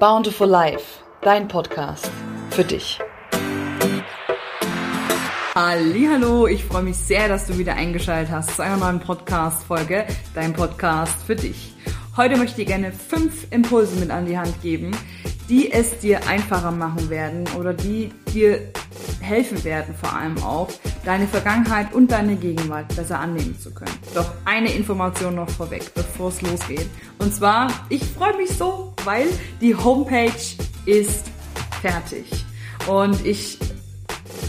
Bountiful 0.00 0.46
Life, 0.46 1.02
dein 1.22 1.48
Podcast 1.48 2.08
für 2.50 2.62
dich. 2.62 3.00
Hallo, 5.56 6.46
ich 6.46 6.64
freue 6.64 6.84
mich 6.84 6.96
sehr, 6.96 7.26
dass 7.26 7.46
du 7.48 7.58
wieder 7.58 7.74
eingeschaltet 7.74 8.32
hast 8.32 8.54
zu 8.54 8.62
einer 8.62 8.76
neuen 8.76 9.00
Podcast-Folge, 9.00 10.06
dein 10.36 10.52
Podcast 10.52 11.20
für 11.26 11.34
dich. 11.34 11.74
Heute 12.16 12.36
möchte 12.36 12.62
ich 12.62 12.68
gerne 12.68 12.92
fünf 12.92 13.48
Impulse 13.50 13.96
mit 13.96 14.12
an 14.12 14.26
die 14.26 14.38
Hand 14.38 14.62
geben, 14.62 14.92
die 15.48 15.72
es 15.72 15.98
dir 15.98 16.24
einfacher 16.28 16.70
machen 16.70 17.10
werden 17.10 17.44
oder 17.58 17.74
die 17.74 18.12
dir 18.32 18.72
helfen 19.20 19.64
werden, 19.64 19.96
vor 19.96 20.12
allem 20.12 20.40
auch, 20.44 20.68
deine 21.08 21.26
Vergangenheit 21.26 21.94
und 21.94 22.12
deine 22.12 22.36
Gegenwart 22.36 22.94
besser 22.94 23.18
annehmen 23.18 23.58
zu 23.58 23.72
können. 23.72 23.94
Doch 24.14 24.30
eine 24.44 24.70
Information 24.70 25.36
noch 25.36 25.48
vorweg, 25.48 25.94
bevor 25.94 26.28
es 26.28 26.42
losgeht. 26.42 26.86
Und 27.18 27.34
zwar, 27.34 27.72
ich 27.88 28.04
freue 28.04 28.36
mich 28.36 28.50
so, 28.50 28.92
weil 29.06 29.26
die 29.62 29.74
Homepage 29.74 30.30
ist 30.84 31.30
fertig. 31.80 32.26
Und 32.86 33.24
ich, 33.24 33.58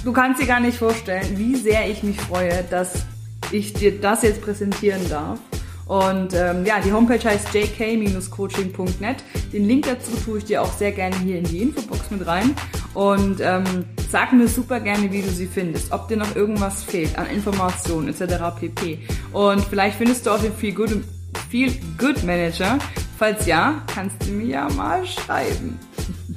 du 0.04 0.12
kannst 0.12 0.42
dir 0.42 0.48
gar 0.48 0.60
nicht 0.60 0.78
vorstellen, 0.78 1.38
wie 1.38 1.56
sehr 1.56 1.90
ich 1.90 2.04
mich 2.04 2.20
freue, 2.20 2.66
dass 2.70 3.06
ich 3.54 3.72
dir 3.72 3.98
das 4.02 4.24
jetzt 4.24 4.42
präsentieren 4.42 5.08
darf. 5.08 5.40
Und 5.86 6.34
ähm, 6.34 6.66
ja, 6.66 6.82
die 6.82 6.92
Homepage 6.92 7.24
heißt 7.24 7.54
jk-coaching.net. 7.54 9.24
Den 9.54 9.66
Link 9.66 9.86
dazu 9.86 10.12
tue 10.26 10.40
ich 10.40 10.44
dir 10.44 10.62
auch 10.62 10.74
sehr 10.74 10.92
gerne 10.92 11.18
hier 11.20 11.38
in 11.38 11.46
die 11.46 11.62
Infobox 11.62 12.12
mit 12.12 12.28
rein. 12.28 12.54
Und 12.94 13.40
ähm, 13.42 13.86
sag 14.10 14.34
mir 14.34 14.48
super 14.48 14.80
gerne, 14.80 15.12
wie 15.12 15.22
du 15.22 15.30
sie 15.30 15.48
findest. 15.48 15.92
Ob 15.92 16.08
dir 16.08 16.18
noch 16.18 16.36
irgendwas 16.36 16.84
fehlt 16.84 17.18
an 17.18 17.28
Informationen 17.28 18.10
etc. 18.10 18.36
pp. 18.60 19.00
Und 19.32 19.64
vielleicht 19.66 19.98
findest 19.98 20.26
du 20.26 20.32
auch 20.32 20.40
den 20.40 20.54
Feel 20.54 20.74
Good, 20.74 21.04
Feel 21.50 21.72
Good 21.98 22.24
Manager. 22.24 22.80
Falls 23.18 23.46
ja, 23.46 23.84
kannst 23.94 24.26
du 24.26 24.32
mir 24.32 24.48
ja 24.48 24.70
mal 24.70 25.06
schreiben. 25.06 25.78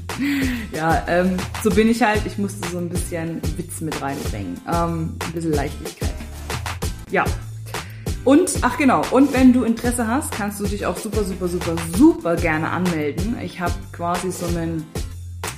ja, 0.72 1.04
ähm, 1.08 1.36
so 1.62 1.70
bin 1.70 1.88
ich 1.88 2.02
halt. 2.02 2.22
Ich 2.26 2.38
musste 2.38 2.68
so 2.68 2.78
ein 2.78 2.88
bisschen 2.88 3.40
Witz 3.56 3.80
mit 3.80 4.00
reinbringen. 4.02 4.60
Ähm, 4.66 5.16
ein 5.24 5.32
bisschen 5.32 5.52
Leichtigkeit. 5.52 6.12
Ja, 7.10 7.24
und, 8.24 8.52
ach 8.62 8.78
genau, 8.78 9.02
und 9.10 9.32
wenn 9.32 9.52
du 9.52 9.64
Interesse 9.64 10.06
hast, 10.06 10.30
kannst 10.30 10.60
du 10.60 10.64
dich 10.64 10.86
auch 10.86 10.96
super, 10.96 11.24
super, 11.24 11.48
super, 11.48 11.74
super 11.96 12.36
gerne 12.36 12.70
anmelden. 12.70 13.36
Ich 13.42 13.60
habe 13.60 13.74
quasi 13.90 14.30
so 14.30 14.46
einen, 14.46 14.86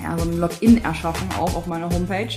ja, 0.04 0.16
so 0.16 0.24
ein 0.28 0.38
Login 0.38 0.82
erschaffen, 0.84 1.28
auch 1.38 1.54
auf 1.56 1.66
meiner 1.66 1.90
Homepage. 1.90 2.36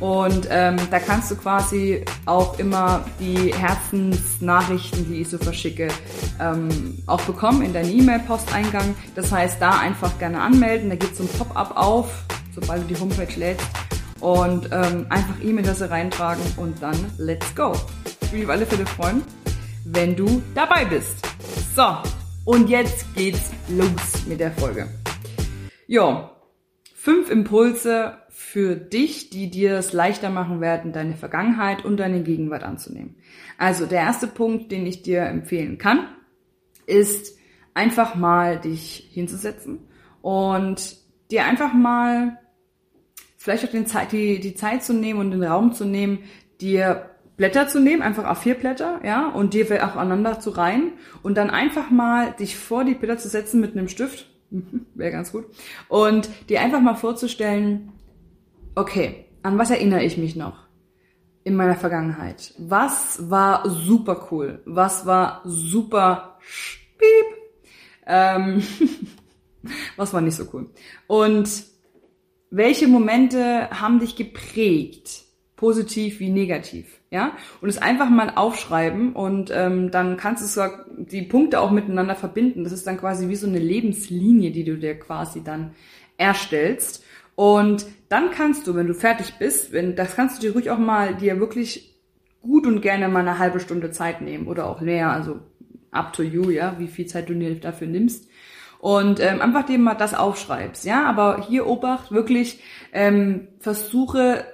Und 0.00 0.48
ähm, 0.50 0.76
da 0.90 0.98
kannst 0.98 1.30
du 1.30 1.36
quasi 1.36 2.04
auch 2.26 2.58
immer 2.58 3.04
die 3.18 3.54
Herzensnachrichten, 3.54 5.08
die 5.08 5.22
ich 5.22 5.28
so 5.28 5.38
verschicke, 5.38 5.88
ähm, 6.40 6.98
auch 7.06 7.22
bekommen 7.22 7.62
in 7.62 7.72
deinen 7.72 7.96
E-Mail-Posteingang. 7.98 8.94
Das 9.14 9.32
heißt, 9.32 9.62
da 9.62 9.78
einfach 9.78 10.18
gerne 10.18 10.40
anmelden. 10.40 10.90
Da 10.90 10.96
gibt 10.96 11.16
so 11.16 11.22
ein 11.22 11.28
Pop-up 11.28 11.76
auf, 11.76 12.24
sobald 12.54 12.82
du 12.82 12.94
die 12.94 13.00
Homepage 13.00 13.32
lädst. 13.36 13.66
Und 14.20 14.68
ähm, 14.72 15.06
einfach 15.08 15.34
E-Mail-Adresse 15.42 15.90
reintragen 15.90 16.42
und 16.56 16.82
dann 16.82 16.96
let's 17.16 17.54
go. 17.54 17.72
Ich 18.20 18.32
will 18.32 18.40
mich 18.40 18.48
auf 18.48 18.54
alle 18.54 18.66
Fälle 18.66 18.86
freuen 18.86 19.22
wenn 19.84 20.16
du 20.16 20.42
dabei 20.54 20.84
bist. 20.84 21.16
So, 21.74 21.96
und 22.44 22.68
jetzt 22.68 23.14
geht's 23.14 23.50
los 23.68 24.26
mit 24.26 24.40
der 24.40 24.52
Folge. 24.52 24.88
Jo, 25.86 26.30
fünf 27.04 27.30
Impulse 27.30 28.16
für 28.30 28.76
dich, 28.76 29.28
die 29.28 29.50
dir 29.50 29.74
es 29.74 29.92
leichter 29.92 30.30
machen 30.30 30.62
werden, 30.62 30.94
deine 30.94 31.16
Vergangenheit 31.16 31.84
und 31.84 31.98
deine 31.98 32.22
Gegenwart 32.22 32.64
anzunehmen. 32.64 33.16
Also 33.58 33.84
der 33.84 34.00
erste 34.00 34.26
Punkt, 34.26 34.72
den 34.72 34.86
ich 34.86 35.02
dir 35.02 35.20
empfehlen 35.20 35.76
kann, 35.76 36.08
ist 36.86 37.36
einfach 37.74 38.14
mal 38.14 38.58
dich 38.58 39.10
hinzusetzen 39.12 39.80
und 40.22 40.96
dir 41.30 41.44
einfach 41.44 41.74
mal 41.74 42.38
vielleicht 43.36 43.66
auch 43.66 43.70
den 43.70 43.86
Zeit, 43.86 44.12
die, 44.12 44.40
die 44.40 44.54
Zeit 44.54 44.82
zu 44.82 44.94
nehmen 44.94 45.20
und 45.20 45.30
den 45.30 45.44
Raum 45.44 45.74
zu 45.74 45.84
nehmen, 45.84 46.20
dir 46.62 47.10
Blätter 47.36 47.68
zu 47.68 47.80
nehmen, 47.80 48.00
einfach 48.00 48.24
A4 48.24 48.54
Blätter, 48.54 49.00
ja, 49.04 49.28
und 49.28 49.52
die 49.52 49.70
auch 49.78 49.96
aneinander 49.96 50.40
zu 50.40 50.48
reihen 50.48 50.92
und 51.22 51.36
dann 51.36 51.50
einfach 51.50 51.90
mal 51.90 52.32
dich 52.32 52.56
vor 52.56 52.82
die 52.82 52.94
Blätter 52.94 53.18
zu 53.18 53.28
setzen 53.28 53.60
mit 53.60 53.72
einem 53.72 53.88
Stift, 53.88 54.30
wäre 54.94 55.10
ganz 55.12 55.32
gut, 55.32 55.46
und 55.88 56.28
dir 56.48 56.60
einfach 56.60 56.80
mal 56.80 56.94
vorzustellen, 56.94 57.92
okay, 58.74 59.26
an 59.42 59.58
was 59.58 59.70
erinnere 59.70 60.04
ich 60.04 60.16
mich 60.16 60.36
noch 60.36 60.64
in 61.44 61.56
meiner 61.56 61.76
Vergangenheit? 61.76 62.54
Was 62.58 63.30
war 63.30 63.68
super 63.68 64.28
cool? 64.30 64.62
Was 64.64 65.06
war 65.06 65.42
super 65.44 66.38
piep? 66.98 67.26
Ähm, 68.06 68.62
was 69.96 70.12
war 70.12 70.20
nicht 70.20 70.36
so 70.36 70.46
cool? 70.52 70.70
Und 71.06 71.64
welche 72.50 72.88
Momente 72.88 73.68
haben 73.70 73.98
dich 73.98 74.16
geprägt? 74.16 75.24
positiv 75.56 76.20
wie 76.20 76.30
negativ, 76.30 77.00
ja, 77.14 77.36
und 77.60 77.68
es 77.68 77.78
einfach 77.78 78.10
mal 78.10 78.32
aufschreiben 78.34 79.12
und 79.12 79.52
ähm, 79.54 79.92
dann 79.92 80.16
kannst 80.16 80.42
du 80.42 80.48
sogar 80.48 80.84
die 80.96 81.22
Punkte 81.22 81.60
auch 81.60 81.70
miteinander 81.70 82.16
verbinden. 82.16 82.64
Das 82.64 82.72
ist 82.72 82.88
dann 82.88 82.98
quasi 82.98 83.28
wie 83.28 83.36
so 83.36 83.46
eine 83.46 83.60
Lebenslinie, 83.60 84.50
die 84.50 84.64
du 84.64 84.76
dir 84.76 84.98
quasi 84.98 85.44
dann 85.44 85.74
erstellst. 86.16 87.04
Und 87.36 87.86
dann 88.08 88.32
kannst 88.32 88.66
du, 88.66 88.74
wenn 88.74 88.88
du 88.88 88.94
fertig 88.94 89.34
bist, 89.38 89.72
wenn 89.72 89.94
das 89.94 90.16
kannst 90.16 90.42
du 90.42 90.46
dir 90.48 90.54
ruhig 90.54 90.70
auch 90.70 90.78
mal 90.78 91.14
dir 91.14 91.38
wirklich 91.38 91.94
gut 92.42 92.66
und 92.66 92.80
gerne 92.80 93.08
mal 93.08 93.20
eine 93.20 93.38
halbe 93.38 93.60
Stunde 93.60 93.92
Zeit 93.92 94.20
nehmen 94.20 94.48
oder 94.48 94.66
auch 94.66 94.80
mehr, 94.80 95.10
also 95.10 95.38
up 95.92 96.12
to 96.14 96.24
you, 96.24 96.50
ja, 96.50 96.80
wie 96.80 96.88
viel 96.88 97.06
Zeit 97.06 97.28
du 97.28 97.34
dir 97.34 97.54
dafür 97.60 97.86
nimmst 97.86 98.28
und 98.80 99.20
ähm, 99.20 99.40
einfach 99.40 99.64
dir 99.64 99.78
mal 99.78 99.94
das 99.94 100.14
aufschreibst, 100.14 100.84
ja. 100.84 101.06
Aber 101.06 101.46
hier 101.48 101.68
Obacht, 101.68 102.10
wirklich 102.10 102.60
ähm, 102.92 103.46
versuche 103.60 104.44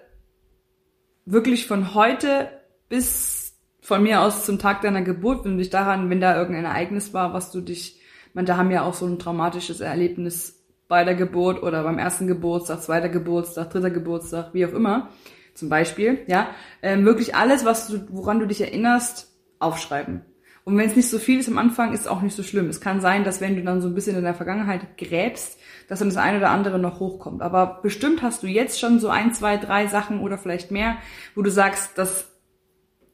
wirklich 1.32 1.66
von 1.66 1.94
heute 1.94 2.48
bis 2.88 3.58
von 3.80 4.02
mir 4.02 4.20
aus 4.20 4.44
zum 4.44 4.58
Tag 4.58 4.82
deiner 4.82 5.02
Geburt, 5.02 5.44
wenn 5.44 5.52
du 5.52 5.58
dich 5.58 5.70
daran, 5.70 6.10
wenn 6.10 6.20
da 6.20 6.36
irgendein 6.36 6.64
Ereignis 6.64 7.14
war, 7.14 7.32
was 7.32 7.50
du 7.50 7.60
dich, 7.60 8.00
man, 8.34 8.46
da 8.46 8.56
haben 8.56 8.70
ja 8.70 8.82
auch 8.82 8.94
so 8.94 9.06
ein 9.06 9.18
traumatisches 9.18 9.80
Erlebnis 9.80 10.64
bei 10.86 11.04
der 11.04 11.14
Geburt 11.14 11.62
oder 11.62 11.82
beim 11.84 11.98
ersten 11.98 12.26
Geburtstag, 12.26 12.82
zweiter 12.82 13.08
Geburtstag, 13.08 13.70
dritter 13.70 13.90
Geburtstag, 13.90 14.50
wie 14.52 14.66
auch 14.66 14.72
immer, 14.72 15.10
zum 15.54 15.68
Beispiel, 15.68 16.20
ja, 16.26 16.48
ähm, 16.82 17.04
wirklich 17.04 17.34
alles, 17.34 17.64
was 17.64 17.88
du, 17.88 18.06
woran 18.10 18.40
du 18.40 18.46
dich 18.46 18.60
erinnerst, 18.60 19.32
aufschreiben. 19.58 20.22
Und 20.70 20.78
wenn 20.78 20.88
es 20.88 20.94
nicht 20.94 21.10
so 21.10 21.18
viel 21.18 21.40
ist 21.40 21.48
am 21.48 21.58
Anfang, 21.58 21.92
ist 21.92 22.02
es 22.02 22.06
auch 22.06 22.22
nicht 22.22 22.36
so 22.36 22.44
schlimm. 22.44 22.68
Es 22.68 22.80
kann 22.80 23.00
sein, 23.00 23.24
dass 23.24 23.40
wenn 23.40 23.56
du 23.56 23.64
dann 23.64 23.80
so 23.80 23.88
ein 23.88 23.94
bisschen 23.96 24.16
in 24.16 24.22
der 24.22 24.34
Vergangenheit 24.34 24.96
gräbst, 24.96 25.58
dass 25.88 25.98
dann 25.98 26.06
das 26.06 26.16
eine 26.16 26.38
oder 26.38 26.50
andere 26.50 26.78
noch 26.78 27.00
hochkommt. 27.00 27.42
Aber 27.42 27.80
bestimmt 27.82 28.22
hast 28.22 28.44
du 28.44 28.46
jetzt 28.46 28.78
schon 28.78 29.00
so 29.00 29.08
ein, 29.08 29.34
zwei, 29.34 29.56
drei 29.56 29.88
Sachen 29.88 30.20
oder 30.20 30.38
vielleicht 30.38 30.70
mehr, 30.70 30.98
wo 31.34 31.42
du 31.42 31.50
sagst, 31.50 31.98
das 31.98 32.30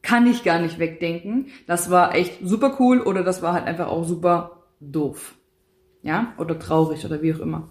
kann 0.03 0.27
ich 0.27 0.43
gar 0.43 0.59
nicht 0.59 0.77
wegdenken. 0.77 1.47
Das 1.65 1.89
war 1.89 2.13
echt 2.13 2.41
super 2.43 2.75
cool 2.79 3.01
oder 3.01 3.23
das 3.23 3.41
war 3.41 3.53
halt 3.53 3.65
einfach 3.65 3.87
auch 3.87 4.03
super 4.03 4.67
doof. 4.79 5.33
Ja, 6.03 6.33
oder 6.37 6.59
traurig 6.59 7.03
oder 7.07 7.23
wie 7.23 7.33
auch 7.33 7.39
immer. 7.39 7.69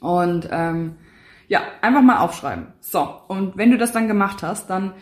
Und 0.00 0.48
ähm, 0.50 0.96
ja, 1.48 1.60
einfach 1.82 2.00
mal 2.00 2.20
aufschreiben. 2.20 2.68
So, 2.80 3.06
und 3.28 3.58
wenn 3.58 3.72
du 3.72 3.76
das 3.76 3.92
dann 3.92 4.08
gemacht 4.08 4.42
hast, 4.42 4.70
dann 4.70 4.94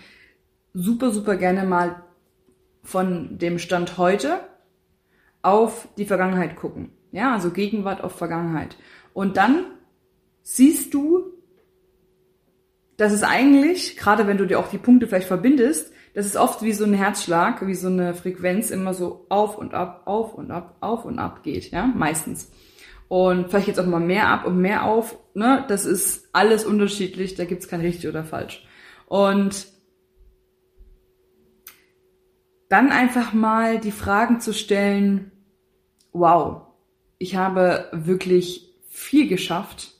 super, 0.75 1.13
super 1.13 1.37
gerne 1.37 1.65
mal 1.65 2.03
von 2.87 3.37
dem 3.39 3.59
Stand 3.59 3.99
heute 3.99 4.41
auf 5.43 5.89
die 5.99 6.07
Vergangenheit 6.07 6.57
gucken. 6.57 6.93
Ja, 7.11 7.33
also 7.33 7.51
Gegenwart 7.51 8.03
auf 8.03 8.13
Vergangenheit. 8.13 8.77
Und 9.13 9.37
dann 9.37 9.67
siehst 10.43 10.95
du, 10.95 11.33
dass 12.97 13.13
es 13.13 13.23
eigentlich, 13.23 13.97
gerade 13.97 14.27
wenn 14.27 14.39
du 14.39 14.47
dir 14.47 14.59
auch 14.59 14.69
die 14.69 14.79
Punkte 14.79 15.07
vielleicht 15.07 15.27
verbindest, 15.27 15.93
das 16.15 16.27
ist 16.27 16.37
oft 16.37 16.63
wie 16.63 16.73
so 16.73 16.85
ein 16.85 16.95
Herzschlag, 16.95 17.67
wie 17.67 17.75
so 17.75 17.89
eine 17.89 18.15
Frequenz 18.15 18.71
immer 18.71 18.95
so 18.95 19.27
auf 19.29 19.59
und 19.59 19.75
ab, 19.75 20.03
auf 20.07 20.35
und 20.35 20.51
ab, 20.51 20.77
auf 20.81 21.05
und 21.05 21.19
ab 21.19 21.43
geht, 21.43 21.73
ja, 21.73 21.87
meistens. 21.87 22.51
Und 23.09 23.51
vielleicht 23.51 23.69
jetzt 23.69 23.81
auch 23.81 23.87
mal 23.87 24.01
mehr 24.01 24.29
ab 24.29 24.47
und 24.47 24.59
mehr 24.59 24.85
auf, 24.85 25.19
ne, 25.35 25.65
das 25.69 25.85
ist 25.85 26.29
alles 26.33 26.65
unterschiedlich, 26.65 27.35
da 27.35 27.45
gibt's 27.45 27.69
kein 27.69 27.81
richtig 27.81 28.09
oder 28.09 28.25
falsch. 28.25 28.65
Und 29.07 29.67
dann 32.69 32.91
einfach 32.91 33.33
mal 33.33 33.79
die 33.79 33.93
Fragen 33.93 34.41
zu 34.41 34.53
stellen, 34.53 35.31
wow, 36.13 36.63
ich 37.19 37.37
habe 37.37 37.89
wirklich 37.93 38.75
viel 38.89 39.29
geschafft. 39.29 39.93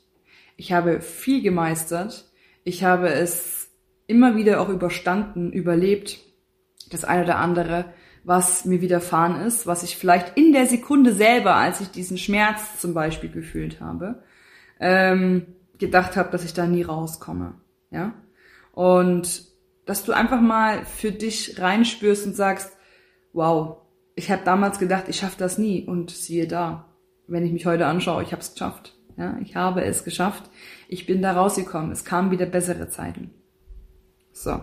Ich 0.55 0.73
habe 0.73 1.01
viel 1.01 1.41
gemeistert. 1.41 2.25
Ich 2.63 2.83
habe 2.83 3.09
es 3.09 3.69
immer 4.07 4.35
wieder 4.35 4.61
auch 4.61 4.69
überstanden, 4.69 5.51
überlebt. 5.51 6.19
Das 6.89 7.03
eine 7.03 7.23
oder 7.23 7.37
andere, 7.37 7.85
was 8.23 8.65
mir 8.65 8.81
widerfahren 8.81 9.41
ist, 9.41 9.67
was 9.67 9.83
ich 9.83 9.97
vielleicht 9.97 10.37
in 10.37 10.51
der 10.51 10.67
Sekunde 10.67 11.13
selber, 11.13 11.55
als 11.55 11.81
ich 11.81 11.89
diesen 11.89 12.17
Schmerz 12.17 12.79
zum 12.79 12.93
Beispiel 12.93 13.29
gefühlt 13.29 13.79
habe, 13.79 14.23
ähm, 14.79 15.45
gedacht 15.77 16.17
habe, 16.17 16.31
dass 16.31 16.43
ich 16.43 16.53
da 16.53 16.65
nie 16.65 16.81
rauskomme. 16.81 17.55
Ja? 17.91 18.13
Und 18.73 19.45
dass 19.87 20.03
du 20.03 20.11
einfach 20.11 20.41
mal 20.41 20.85
für 20.85 21.11
dich 21.11 21.59
reinspürst 21.59 22.27
und 22.27 22.35
sagst, 22.35 22.71
wow, 23.33 23.77
ich 24.15 24.31
habe 24.31 24.43
damals 24.43 24.79
gedacht, 24.79 25.05
ich 25.07 25.17
schaffe 25.17 25.37
das 25.39 25.57
nie 25.57 25.83
und 25.85 26.11
siehe 26.11 26.47
da, 26.47 26.85
wenn 27.27 27.45
ich 27.45 27.51
mich 27.51 27.65
heute 27.65 27.85
anschaue, 27.85 28.23
ich 28.23 28.31
habe 28.31 28.41
es 28.41 28.53
geschafft. 28.53 28.95
Ja, 29.17 29.37
ich 29.41 29.55
habe 29.55 29.83
es 29.83 30.03
geschafft. 30.03 30.43
Ich 30.87 31.07
bin 31.07 31.23
da 31.23 31.33
rausgekommen. 31.33 31.91
Es 31.91 32.05
kamen 32.05 32.29
wieder 32.29 32.45
bessere 32.45 32.87
Zeiten. 32.87 33.31
So. 34.31 34.61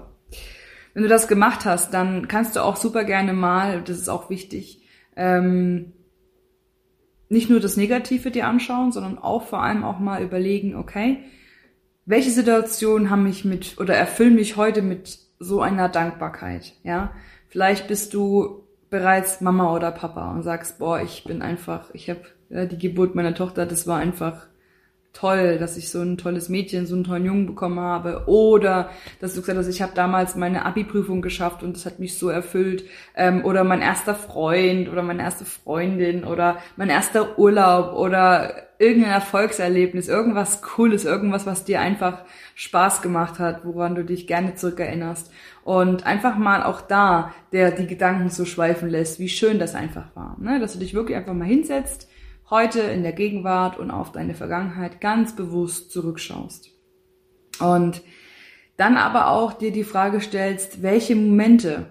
Wenn 0.93 1.03
du 1.03 1.09
das 1.09 1.27
gemacht 1.27 1.65
hast, 1.65 1.93
dann 1.93 2.29
kannst 2.29 2.55
du 2.55 2.63
auch 2.63 2.77
super 2.77 3.03
gerne 3.03 3.33
mal, 3.33 3.83
das 3.83 3.99
ist 3.99 4.09
auch 4.09 4.31
wichtig, 4.31 4.87
ähm, 5.17 5.93
nicht 7.29 7.51
nur 7.51 7.59
das 7.59 7.77
Negative 7.77 8.31
dir 8.31 8.47
anschauen, 8.47 8.93
sondern 8.93 9.19
auch 9.19 9.43
vor 9.43 9.61
allem 9.61 9.83
auch 9.83 9.99
mal 9.99 10.23
überlegen, 10.23 10.77
okay, 10.77 11.25
welche 12.07 12.31
Situationen 12.31 13.11
haben 13.11 13.23
mich 13.23 13.45
mit 13.45 13.79
oder 13.79 13.95
erfüllen 13.95 14.35
mich 14.35 14.57
heute 14.57 14.83
mit 14.83 15.19
so 15.39 15.61
einer 15.61 15.89
Dankbarkeit, 15.89 16.75
ja? 16.83 17.13
Vielleicht 17.49 17.89
bist 17.89 18.15
du 18.15 18.65
bereits 18.91 19.41
Mama 19.41 19.75
oder 19.75 19.91
Papa 19.91 20.33
und 20.33 20.43
sagst, 20.43 20.79
boah, 20.79 21.01
ich 21.01 21.25
bin 21.25 21.43
einfach, 21.43 21.91
ich 21.93 22.11
habe 22.11 22.23
ja, 22.49 22.67
die 22.67 22.79
Geburt 22.79 23.15
meiner 23.15 23.35
Tochter, 23.35 23.67
das 23.67 23.87
war 23.87 23.99
einfach 23.99 24.47
toll, 25.15 25.59
dass 25.59 25.77
ich 25.77 25.91
so 25.91 26.03
ein 26.03 26.19
tolles 26.19 26.49
Mädchen, 26.49 26.87
so 26.87 26.95
einen 26.95 27.05
tollen 27.05 27.25
Jungen 27.25 27.47
bekommen 27.47 27.79
habe. 27.81 28.25
Oder 28.27 28.91
dass 29.21 29.35
du 29.35 29.41
gesagt 29.41 29.59
hast, 29.59 29.69
ich 29.69 29.81
habe 29.81 29.93
damals 29.95 30.35
meine 30.37 30.67
Abi-Prüfung 30.67 31.23
geschafft 31.23 31.63
und 31.63 31.77
das 31.77 31.87
hat 31.87 32.01
mich 32.01 32.19
so 32.19 32.29
erfüllt. 32.29 32.85
Ähm, 33.15 33.45
oder 33.45 33.65
mein 33.65 33.81
erster 33.81 34.15
Freund 34.15 34.91
oder 34.91 35.03
meine 35.03 35.23
erste 35.23 35.45
Freundin 35.45 36.25
oder 36.25 36.59
mein 36.77 36.91
erster 36.91 37.39
Urlaub 37.39 37.95
oder 37.95 38.65
irgendein 38.79 39.13
Erfolgserlebnis, 39.13 40.09
irgendwas 40.09 40.61
Cooles, 40.63 41.05
irgendwas, 41.05 41.47
was 41.47 41.65
dir 41.65 41.81
einfach 41.81 42.25
Spaß 42.57 43.01
gemacht 43.01 43.39
hat, 43.39 43.65
woran 43.65 43.95
du 43.95 44.05
dich 44.05 44.27
gerne 44.27 44.57
zurückerinnerst. 44.57 45.33
Und 45.63 46.05
einfach 46.07 46.37
mal 46.37 46.65
auch 46.65 46.81
da, 46.81 47.33
der 47.53 47.71
die 47.71 47.87
Gedanken 47.87 48.31
so 48.31 48.45
schweifen 48.45 48.91
lässt, 48.91 49.21
wie 49.21 49.29
schön 49.29 49.61
das 49.61 49.77
einfach 49.77 50.15
war. 50.15 50.37
Ne? 50.41 50.59
Dass 50.59 50.73
du 50.73 50.81
dich 50.81 50.93
wirklich 50.93 51.17
einfach 51.17 51.35
mal 51.35 51.47
hinsetzt, 51.47 52.09
heute 52.51 52.81
in 52.81 53.03
der 53.03 53.13
Gegenwart 53.13 53.79
und 53.79 53.91
auf 53.91 54.13
deine 54.13 54.35
Vergangenheit 54.35 55.01
ganz 55.01 55.35
bewusst 55.35 55.91
zurückschaust. 55.91 56.71
Und 57.61 58.03
dann 58.77 58.97
aber 58.97 59.29
auch 59.29 59.53
dir 59.53 59.71
die 59.71 59.85
Frage 59.85 60.21
stellst, 60.21 60.83
welche 60.83 61.15
Momente, 61.15 61.87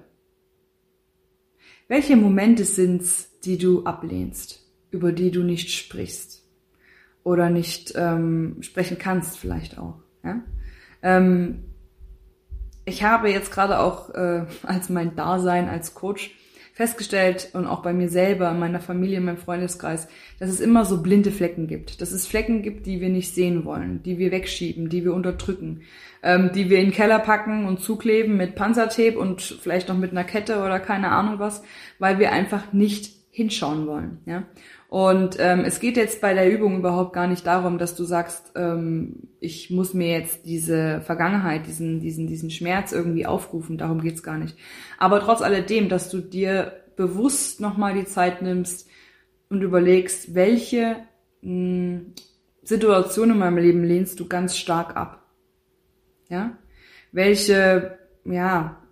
welche 1.87 2.15
Momente 2.15 2.65
sind's, 2.65 3.39
die 3.41 3.57
du 3.57 3.83
ablehnst, 3.85 4.65
über 4.91 5.11
die 5.11 5.31
du 5.31 5.43
nicht 5.43 5.71
sprichst 5.71 6.43
oder 7.23 7.49
nicht 7.49 7.93
ähm, 7.95 8.57
sprechen 8.61 8.97
kannst 8.97 9.37
vielleicht 9.37 9.77
auch. 9.77 9.95
Ja? 10.23 10.43
Ähm, 11.01 11.63
ich 12.85 13.03
habe 13.03 13.29
jetzt 13.29 13.51
gerade 13.51 13.79
auch 13.79 14.09
äh, 14.09 14.45
als 14.63 14.89
mein 14.89 15.15
Dasein 15.15 15.69
als 15.69 15.93
Coach 15.93 16.35
festgestellt 16.73 17.49
und 17.53 17.67
auch 17.67 17.83
bei 17.83 17.93
mir 17.93 18.09
selber, 18.09 18.49
in 18.49 18.59
meiner 18.59 18.79
Familie, 18.79 19.17
in 19.17 19.25
meinem 19.25 19.37
Freundeskreis, 19.37 20.07
dass 20.39 20.49
es 20.49 20.59
immer 20.59 20.85
so 20.85 21.01
blinde 21.01 21.31
Flecken 21.31 21.67
gibt. 21.67 22.01
Dass 22.01 22.11
es 22.11 22.25
Flecken 22.25 22.63
gibt, 22.63 22.87
die 22.87 22.99
wir 22.99 23.09
nicht 23.09 23.33
sehen 23.33 23.63
wollen, 23.63 24.01
die 24.03 24.17
wir 24.17 24.31
wegschieben, 24.31 24.89
die 24.89 25.05
wir 25.05 25.13
unterdrücken, 25.13 25.81
ähm, 26.23 26.51
die 26.53 26.71
wir 26.71 26.79
in 26.79 26.87
den 26.87 26.93
Keller 26.93 27.19
packen 27.19 27.65
und 27.65 27.79
zukleben 27.79 28.37
mit 28.37 28.55
Panzertape 28.55 29.19
und 29.19 29.41
vielleicht 29.41 29.87
noch 29.87 29.97
mit 29.97 30.11
einer 30.11 30.23
Kette 30.23 30.57
oder 30.57 30.79
keine 30.79 31.09
Ahnung 31.09 31.37
was, 31.37 31.63
weil 31.99 32.17
wir 32.17 32.31
einfach 32.31 32.73
nicht 32.73 33.13
hinschauen 33.29 33.85
wollen. 33.85 34.19
Ja? 34.25 34.43
Und 34.93 35.37
ähm, 35.39 35.61
es 35.61 35.79
geht 35.79 35.97
jetzt 35.97 36.21
bei 36.21 36.35
der 36.35 36.47
Übung 36.47 36.77
überhaupt 36.77 37.13
gar 37.13 37.25
nicht 37.25 37.47
darum, 37.47 37.79
dass 37.79 37.95
du 37.95 38.03
sagst, 38.03 38.51
ähm, 38.55 39.27
ich 39.39 39.71
muss 39.71 39.95
mir 39.95 40.09
jetzt 40.09 40.45
diese 40.45 41.01
Vergangenheit, 41.01 41.65
diesen, 41.65 41.99
diesen, 41.99 42.27
diesen 42.27 42.51
Schmerz 42.51 42.91
irgendwie 42.91 43.25
aufrufen. 43.25 43.79
Darum 43.79 44.01
geht's 44.01 44.21
gar 44.21 44.37
nicht. 44.37 44.55
Aber 44.99 45.19
trotz 45.19 45.41
alledem, 45.41 45.89
dass 45.89 46.11
du 46.11 46.19
dir 46.19 46.73
bewusst 46.95 47.59
nochmal 47.59 47.95
die 47.95 48.05
Zeit 48.05 48.43
nimmst 48.43 48.87
und 49.49 49.63
überlegst, 49.63 50.35
welche 50.35 50.97
mh, 51.41 51.41
hm, 51.41 52.13
Situation 52.61 53.31
in 53.31 53.39
meinem 53.39 53.57
Leben 53.57 53.83
lehnst 53.83 54.19
du 54.19 54.27
ganz 54.27 54.55
stark 54.55 54.95
ab. 54.95 55.25
Ja? 56.29 56.55
Welche, 57.11 57.97
ja, 58.25 58.82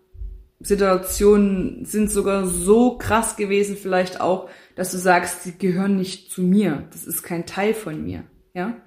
Situationen 0.64 1.86
sind 1.86 2.12
sogar 2.12 2.46
so 2.46 2.98
krass 2.98 3.36
gewesen, 3.36 3.76
vielleicht 3.76 4.22
auch, 4.22 4.50
dass 4.76 4.92
du 4.92 4.98
sagst, 4.98 5.44
sie 5.44 5.58
gehören 5.58 5.98
nicht 5.98 6.32
zu 6.32 6.42
mir. 6.42 6.88
Das 6.92 7.06
ist 7.06 7.24
kein 7.24 7.46
Teil 7.46 7.74
von 7.74 8.04
mir. 8.04 8.24
Ja? 8.54 8.78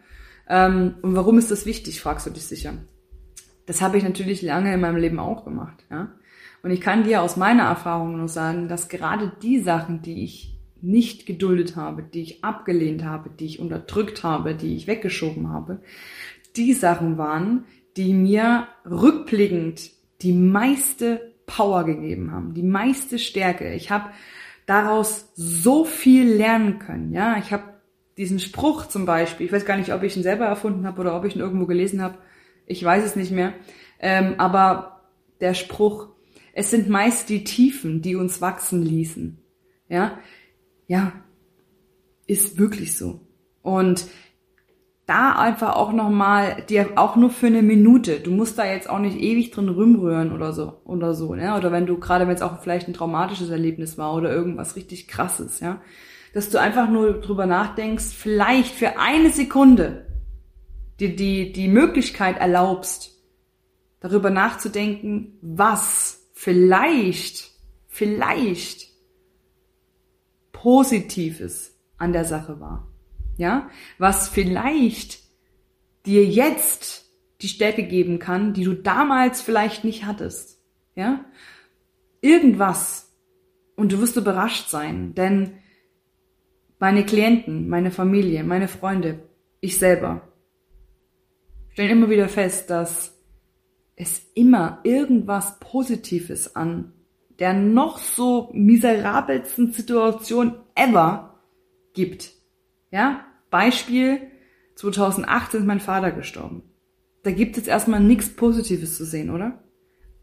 Ähm, 0.49 0.95
und 1.03 1.17
warum 1.17 1.39
ist 1.39 1.51
das 1.51 1.67
wichtig, 1.67 2.01
fragst 2.01 2.27
du 2.27 2.31
dich 2.31 2.47
sicher. 2.47 2.75
Das 3.67 3.81
habe 3.81 3.97
ich 3.97 4.05
natürlich 4.05 4.43
lange 4.43 4.73
in 4.73 4.81
meinem 4.81 4.97
Leben 4.97 5.19
auch 5.19 5.45
gemacht. 5.45 5.85
Ja? 5.91 6.13
Und 6.63 6.71
ich 6.71 6.81
kann 6.81 7.05
dir 7.05 7.23
aus 7.23 7.37
meiner 7.37 7.65
Erfahrung 7.65 8.17
nur 8.17 8.29
sagen, 8.29 8.69
dass 8.69 8.89
gerade 8.89 9.33
die 9.43 9.61
Sachen, 9.61 10.03
die 10.03 10.25
ich 10.25 10.55
nicht 10.81 11.27
geduldet 11.27 11.77
habe, 11.77 12.03
die 12.03 12.23
ich 12.23 12.45
abgelehnt 12.45 13.05
habe, 13.05 13.31
die 13.31 13.47
ich 13.47 13.59
unterdrückt 13.59 14.23
habe, 14.23 14.55
die 14.55 14.77
ich 14.77 14.87
weggeschoben 14.87 15.49
habe, 15.49 15.81
die 16.57 16.73
Sachen 16.75 17.19
waren, 17.19 17.65
die 17.97 18.13
mir 18.13 18.69
rückblickend 18.85 19.91
die 20.21 20.33
meiste 20.33 21.34
Power 21.47 21.85
gegeben 21.85 22.33
haben, 22.33 22.55
die 22.55 22.63
meiste 22.63 23.19
Stärke. 23.19 23.73
Ich 23.75 23.91
habe 23.91 24.11
daraus 24.67 25.31
so 25.35 25.85
viel 25.85 26.29
lernen 26.29 26.79
können. 26.79 27.13
Ja, 27.13 27.37
ich 27.39 27.53
habe 27.53 27.75
diesen 28.17 28.39
Spruch 28.39 28.87
zum 28.87 29.07
Beispiel, 29.07 29.47
ich 29.47 29.53
weiß 29.53 29.65
gar 29.65 29.77
nicht, 29.77 29.93
ob 29.93 30.03
ich 30.03 30.17
ihn 30.17 30.23
selber 30.23 30.47
erfunden 30.47 30.87
habe 30.87 31.01
oder 31.01 31.17
ob 31.17 31.25
ich 31.25 31.35
ihn 31.35 31.43
irgendwo 31.43 31.67
gelesen 31.67 32.01
habe, 32.01 32.19
ich 32.67 32.83
weiß 32.83 33.05
es 33.05 33.17
nicht 33.17 33.33
mehr, 33.33 33.55
ähm, 33.99 34.35
aber 34.39 35.03
der 35.41 35.55
Spruch, 35.55 36.09
es 36.53 36.71
sind 36.71 36.89
meist 36.89 37.29
die 37.29 37.45
Tiefen, 37.45 38.03
die 38.03 38.15
uns 38.15 38.41
wachsen 38.41 38.83
ließen. 38.83 39.39
Ja, 39.89 40.19
ja, 40.87 41.13
ist 42.27 42.59
wirklich 42.59 42.97
so. 42.97 43.21
Und 43.63 44.07
da 45.07 45.33
einfach 45.33 45.77
auch 45.77 45.93
nochmal, 45.93 46.63
dir 46.69 46.93
auch 46.97 47.17
nur 47.17 47.31
für 47.31 47.49
eine 47.49 47.63
Minute, 47.63 48.21
du 48.21 48.31
musst 48.31 48.59
da 48.59 48.65
jetzt 48.65 48.89
auch 48.89 48.99
nicht 48.99 49.19
ewig 49.19 49.51
drin 49.51 49.69
rumrühren 49.69 50.33
oder 50.33 50.53
so, 50.53 50.81
oder 50.85 51.15
so, 51.15 51.35
ne? 51.35 51.57
Oder 51.57 51.73
wenn 51.73 51.85
du, 51.85 51.99
gerade 51.99 52.27
wenn 52.27 52.35
es 52.35 52.43
auch 52.43 52.63
vielleicht 52.63 52.89
ein 52.89 52.95
traumatisches 52.95 53.51
Erlebnis 53.51 53.99
war 53.99 54.15
oder 54.15 54.33
irgendwas 54.33 54.77
richtig 54.77 55.07
krasses, 55.07 55.61
ja? 55.61 55.83
Dass 56.33 56.49
du 56.49 56.59
einfach 56.59 56.89
nur 56.89 57.21
drüber 57.21 57.47
nachdenkst, 57.47 58.07
vielleicht 58.07 58.75
für 58.75 58.99
eine 58.99 59.31
Sekunde 59.31 60.07
dir 60.99 61.15
die, 61.15 61.53
die 61.53 61.69
Möglichkeit 61.69 62.39
erlaubst, 62.39 63.11
darüber 64.01 64.31
nachzudenken, 64.31 65.39
was 65.43 66.31
vielleicht, 66.33 67.51
vielleicht 67.89 68.89
Positives 70.53 71.79
an 71.99 72.13
der 72.15 72.25
Sache 72.25 72.59
war 72.59 72.94
ja, 73.37 73.69
was 73.99 74.29
vielleicht 74.29 75.21
dir 76.07 76.25
jetzt 76.25 77.11
die 77.41 77.49
Stärke 77.49 77.83
geben 77.85 78.19
kann, 78.19 78.55
die 78.55 78.65
du 78.65 78.75
damals 78.75 79.41
vielleicht 79.41 79.85
nicht 79.85 80.05
hattest, 80.05 80.61
ja, 80.95 81.25
irgendwas. 82.21 83.13
Und 83.77 83.93
du 83.93 84.01
wirst 84.01 84.17
überrascht 84.17 84.69
sein, 84.69 85.15
denn 85.15 85.55
meine 86.79 87.05
Klienten, 87.05 87.69
meine 87.69 87.91
Familie, 87.91 88.45
meine 88.45 88.69
Freunde, 88.69 89.29
ich 89.61 89.79
selber 89.79 90.29
stellen 91.75 91.91
immer 91.91 92.11
wieder 92.11 92.29
fest, 92.29 92.71
dass 92.71 93.19
es 93.97 94.31
immer 94.35 94.81
irgendwas 94.85 95.59
Positives 95.59 96.55
an 96.57 96.93
der 97.41 97.53
noch 97.53 97.99
so 97.99 98.51
miserabelsten 98.53 99.73
Situation 99.73 100.55
ever 100.77 101.41
gibt. 101.93 102.31
Ja, 102.95 103.25
Beispiel, 103.51 104.21
2018 104.77 105.59
ist 105.59 105.67
mein 105.67 105.81
Vater 105.81 106.13
gestorben. 106.13 106.63
Da 107.25 107.33
gibt 107.33 107.59
es 107.59 107.67
erstmal 107.67 107.99
nichts 107.99 108.29
Positives 108.29 108.97
zu 108.97 109.05
sehen, 109.05 109.31
oder? 109.31 109.65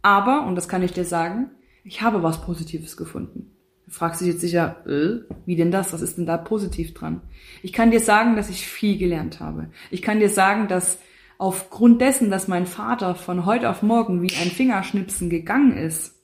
Aber, 0.01 0.45
und 0.47 0.55
das 0.55 0.69
kann 0.69 0.81
ich 0.81 0.93
dir 0.93 1.03
sagen, 1.03 1.51
ich 1.83 2.01
habe 2.01 2.23
was 2.23 2.45
Positives 2.45 2.95
gefunden. 2.95 3.57
Du 3.85 3.91
fragst 3.91 4.21
dich 4.21 4.29
jetzt 4.29 4.39
sicher, 4.39 4.85
äh, 4.87 5.19
wie 5.45 5.57
denn 5.57 5.69
das? 5.69 5.91
Was 5.91 6.01
ist 6.01 6.17
denn 6.17 6.25
da 6.25 6.37
positiv 6.37 6.93
dran? 6.93 7.19
Ich 7.61 7.73
kann 7.73 7.91
dir 7.91 7.99
sagen, 7.99 8.37
dass 8.37 8.49
ich 8.49 8.65
viel 8.65 8.97
gelernt 8.97 9.41
habe. 9.41 9.69
Ich 9.89 10.01
kann 10.01 10.21
dir 10.21 10.29
sagen, 10.29 10.69
dass 10.69 10.97
aufgrund 11.37 11.99
dessen, 11.99 12.31
dass 12.31 12.47
mein 12.47 12.67
Vater 12.67 13.15
von 13.15 13.45
heute 13.45 13.69
auf 13.69 13.81
morgen 13.81 14.21
wie 14.21 14.33
ein 14.33 14.49
Fingerschnipsen 14.49 15.29
gegangen 15.29 15.75
ist, 15.75 16.23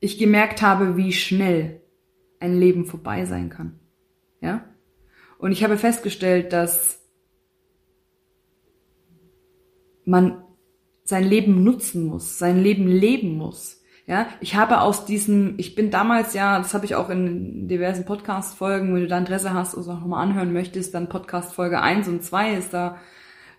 ich 0.00 0.16
gemerkt 0.16 0.62
habe, 0.62 0.96
wie 0.96 1.12
schnell 1.12 1.82
ein 2.38 2.58
Leben 2.58 2.86
vorbei 2.86 3.26
sein 3.26 3.50
kann. 3.50 3.76
Ja? 4.40 4.64
Und 5.38 5.52
ich 5.52 5.64
habe 5.64 5.78
festgestellt, 5.78 6.52
dass 6.52 7.00
man 10.04 10.42
sein 11.04 11.24
Leben 11.24 11.64
nutzen 11.64 12.06
muss, 12.06 12.38
sein 12.38 12.58
Leben 12.58 12.86
leben 12.86 13.36
muss. 13.36 13.82
Ja, 14.06 14.26
ich 14.40 14.56
habe 14.56 14.80
aus 14.80 15.04
diesem, 15.04 15.54
ich 15.58 15.76
bin 15.76 15.90
damals 15.90 16.34
ja, 16.34 16.58
das 16.58 16.74
habe 16.74 16.84
ich 16.84 16.96
auch 16.96 17.10
in 17.10 17.68
diversen 17.68 18.04
Podcast-Folgen, 18.04 18.92
wenn 18.92 19.02
du 19.02 19.06
da 19.06 19.18
Interesse 19.18 19.54
hast 19.54 19.74
und 19.74 19.82
es 19.82 19.88
auch 19.88 20.00
nochmal 20.00 20.26
anhören 20.26 20.52
möchtest, 20.52 20.94
dann 20.94 21.08
Podcast-Folge 21.08 21.80
1 21.80 22.08
und 22.08 22.24
2 22.24 22.54
ist 22.54 22.74
da 22.74 22.98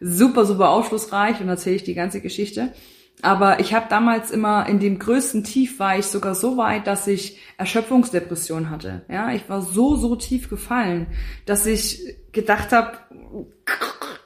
super, 0.01 0.45
super 0.45 0.69
aufschlussreich 0.71 1.39
und 1.39 1.47
erzähle 1.47 1.77
ich 1.77 1.83
die 1.83 1.93
ganze 1.93 2.19
Geschichte. 2.19 2.73
Aber 3.21 3.59
ich 3.59 3.73
habe 3.73 3.85
damals 3.89 4.31
immer 4.31 4.67
in 4.67 4.79
dem 4.79 4.97
größten 4.97 5.43
Tief 5.43 5.79
war 5.79 5.97
ich 5.97 6.07
sogar 6.07 6.33
so 6.33 6.57
weit, 6.57 6.87
dass 6.87 7.05
ich 7.05 7.39
Erschöpfungsdepression 7.57 8.69
hatte. 8.69 9.05
Ja, 9.09 9.31
ich 9.31 9.47
war 9.47 9.61
so 9.61 9.95
so 9.95 10.15
tief 10.15 10.49
gefallen, 10.49 11.07
dass 11.45 11.65
ich 11.67 12.15
gedacht 12.31 12.71
habe, 12.71 12.97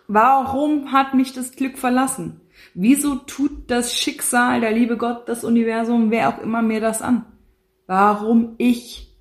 warum 0.08 0.94
hat 0.94 1.14
mich 1.14 1.34
das 1.34 1.52
Glück 1.52 1.78
verlassen? 1.78 2.42
Wieso 2.74 3.16
tut 3.16 3.70
das 3.70 3.94
Schicksal, 3.94 4.62
der 4.62 4.72
liebe 4.72 4.98
Gott, 4.98 5.28
das 5.28 5.44
Universum, 5.44 6.10
wer 6.12 6.30
auch 6.30 6.42
immer 6.42 6.62
mir 6.62 6.80
das 6.80 7.02
an? 7.02 7.26
Warum 7.88 8.56
ich? 8.58 9.14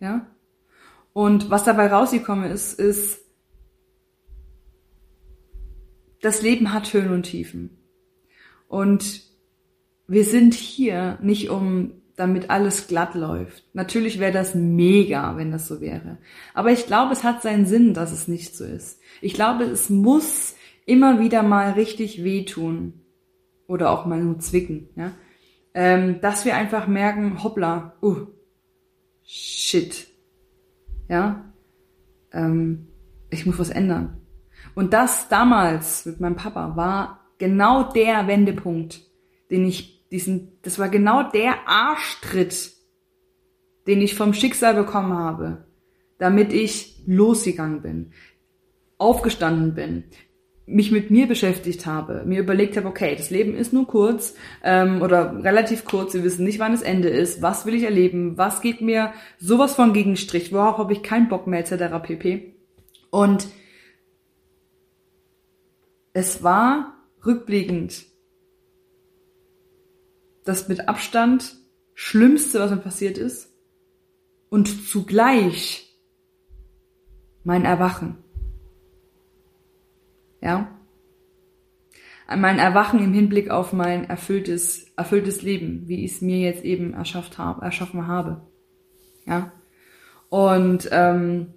Ja? 0.00 0.26
Und 1.12 1.50
was 1.50 1.64
dabei 1.64 1.86
rausgekommen 1.86 2.50
ist, 2.50 2.78
ist, 2.78 3.20
das 6.20 6.42
Leben 6.42 6.72
hat 6.72 6.92
Höhen 6.92 7.12
und 7.12 7.24
Tiefen. 7.24 7.83
Und 8.68 9.22
wir 10.06 10.24
sind 10.24 10.54
hier 10.54 11.18
nicht 11.22 11.50
um, 11.50 11.92
damit 12.16 12.50
alles 12.50 12.86
glatt 12.86 13.14
läuft. 13.14 13.64
Natürlich 13.72 14.20
wäre 14.20 14.32
das 14.32 14.54
mega, 14.54 15.36
wenn 15.36 15.50
das 15.50 15.66
so 15.66 15.80
wäre. 15.80 16.18
Aber 16.52 16.70
ich 16.70 16.86
glaube, 16.86 17.12
es 17.12 17.24
hat 17.24 17.42
seinen 17.42 17.66
Sinn, 17.66 17.94
dass 17.94 18.12
es 18.12 18.28
nicht 18.28 18.56
so 18.56 18.64
ist. 18.64 19.00
Ich 19.20 19.34
glaube, 19.34 19.64
es 19.64 19.90
muss 19.90 20.54
immer 20.86 21.20
wieder 21.20 21.42
mal 21.42 21.72
richtig 21.72 22.22
wehtun. 22.22 23.00
Oder 23.66 23.90
auch 23.90 24.04
mal 24.04 24.22
nur 24.22 24.38
zwicken, 24.40 24.88
ja. 24.94 25.12
Ähm, 25.72 26.20
dass 26.20 26.44
wir 26.44 26.54
einfach 26.54 26.86
merken, 26.86 27.42
hoppla, 27.42 27.94
uh, 28.02 28.26
shit. 29.24 30.06
Ja. 31.08 31.52
Ähm, 32.30 32.88
ich 33.30 33.46
muss 33.46 33.58
was 33.58 33.70
ändern. 33.70 34.20
Und 34.74 34.92
das 34.92 35.28
damals 35.28 36.06
mit 36.06 36.20
meinem 36.20 36.36
Papa 36.36 36.76
war 36.76 37.23
genau 37.38 37.82
der 37.92 38.26
Wendepunkt, 38.26 39.00
den 39.50 39.66
ich 39.66 40.08
diesen, 40.10 40.58
das 40.62 40.78
war 40.78 40.88
genau 40.88 41.30
der 41.30 41.68
Arschtritt, 41.68 42.72
den 43.86 44.00
ich 44.00 44.14
vom 44.14 44.32
Schicksal 44.32 44.74
bekommen 44.74 45.12
habe, 45.12 45.66
damit 46.18 46.52
ich 46.52 47.02
losgegangen 47.06 47.82
bin, 47.82 48.12
aufgestanden 48.96 49.74
bin, 49.74 50.04
mich 50.66 50.90
mit 50.90 51.10
mir 51.10 51.26
beschäftigt 51.26 51.84
habe, 51.84 52.22
mir 52.24 52.40
überlegt 52.40 52.76
habe, 52.76 52.88
okay, 52.88 53.14
das 53.16 53.28
Leben 53.30 53.54
ist 53.54 53.72
nur 53.72 53.86
kurz 53.86 54.34
ähm, 54.62 55.02
oder 55.02 55.42
relativ 55.44 55.84
kurz, 55.84 56.14
wir 56.14 56.24
wissen 56.24 56.44
nicht, 56.44 56.58
wann 56.58 56.72
das 56.72 56.80
Ende 56.80 57.08
ist, 57.08 57.42
was 57.42 57.66
will 57.66 57.74
ich 57.74 57.82
erleben, 57.82 58.38
was 58.38 58.62
geht 58.62 58.80
mir 58.80 59.12
sowas 59.38 59.74
von 59.74 59.92
gegen 59.92 60.16
Strich, 60.16 60.52
worauf 60.52 60.78
habe 60.78 60.94
ich 60.94 61.02
keinen 61.02 61.28
Bock 61.28 61.46
mehr, 61.46 61.60
etc. 61.60 62.02
pp. 62.02 62.54
Und 63.10 63.48
es 66.14 66.42
war 66.42 66.93
rückblickend 67.24 68.06
das 70.44 70.68
mit 70.68 70.88
Abstand 70.88 71.56
Schlimmste, 71.94 72.60
was 72.60 72.70
mir 72.70 72.76
passiert 72.78 73.18
ist 73.18 73.52
und 74.50 74.88
zugleich 74.88 75.96
mein 77.44 77.64
Erwachen. 77.64 78.18
Ja? 80.40 80.76
Mein 82.28 82.58
Erwachen 82.58 83.00
im 83.00 83.12
Hinblick 83.12 83.50
auf 83.50 83.72
mein 83.72 84.04
erfülltes, 84.04 84.92
erfülltes 84.96 85.42
Leben, 85.42 85.88
wie 85.88 86.04
ich 86.04 86.12
es 86.12 86.20
mir 86.20 86.38
jetzt 86.38 86.64
eben 86.64 86.94
erschafft 86.94 87.38
habe, 87.38 87.64
erschaffen 87.64 88.06
habe. 88.06 88.46
Ja? 89.26 89.52
Und 90.30 90.88
ähm, 90.90 91.54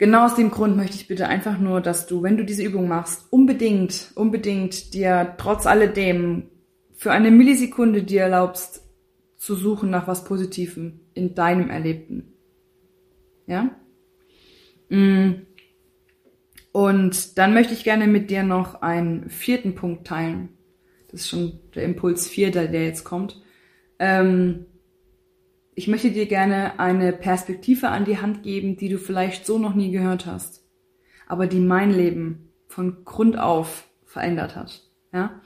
Genau 0.00 0.24
aus 0.24 0.34
dem 0.34 0.50
Grund 0.50 0.78
möchte 0.78 0.96
ich 0.96 1.08
bitte 1.08 1.28
einfach 1.28 1.58
nur, 1.58 1.82
dass 1.82 2.06
du, 2.06 2.22
wenn 2.22 2.38
du 2.38 2.44
diese 2.46 2.62
Übung 2.62 2.88
machst, 2.88 3.26
unbedingt, 3.28 4.12
unbedingt 4.14 4.94
dir 4.94 5.34
trotz 5.36 5.66
alledem 5.66 6.48
für 6.94 7.12
eine 7.12 7.30
Millisekunde 7.30 8.02
dir 8.02 8.22
erlaubst, 8.22 8.82
zu 9.36 9.54
suchen 9.54 9.90
nach 9.90 10.08
was 10.08 10.24
Positivem 10.24 11.00
in 11.12 11.34
deinem 11.34 11.68
Erlebten. 11.68 12.32
Ja? 13.46 13.76
Mm. 14.88 15.42
Und 16.72 17.36
dann 17.36 17.52
möchte 17.52 17.74
ich 17.74 17.84
gerne 17.84 18.06
mit 18.06 18.30
dir 18.30 18.42
noch 18.42 18.80
einen 18.80 19.28
vierten 19.28 19.74
Punkt 19.74 20.06
teilen. 20.06 20.48
Das 21.10 21.20
ist 21.20 21.28
schon 21.28 21.60
der 21.74 21.84
Impuls 21.84 22.26
vier, 22.26 22.50
der 22.50 22.72
jetzt 22.72 23.04
kommt. 23.04 23.42
Ähm, 23.98 24.64
ich 25.80 25.88
möchte 25.88 26.10
dir 26.10 26.26
gerne 26.26 26.78
eine 26.78 27.10
Perspektive 27.10 27.88
an 27.88 28.04
die 28.04 28.18
Hand 28.18 28.42
geben, 28.42 28.76
die 28.76 28.90
du 28.90 28.98
vielleicht 28.98 29.46
so 29.46 29.58
noch 29.58 29.74
nie 29.74 29.90
gehört 29.90 30.26
hast, 30.26 30.62
aber 31.26 31.46
die 31.46 31.58
mein 31.58 31.90
Leben 31.90 32.52
von 32.68 33.02
Grund 33.06 33.38
auf 33.38 33.88
verändert 34.04 34.56
hat. 34.56 34.86
Ja? 35.10 35.40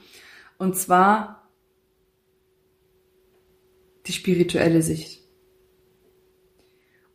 Und 0.57 0.75
zwar 0.75 1.49
die 4.07 4.11
spirituelle 4.11 4.81
Sicht. 4.81 5.23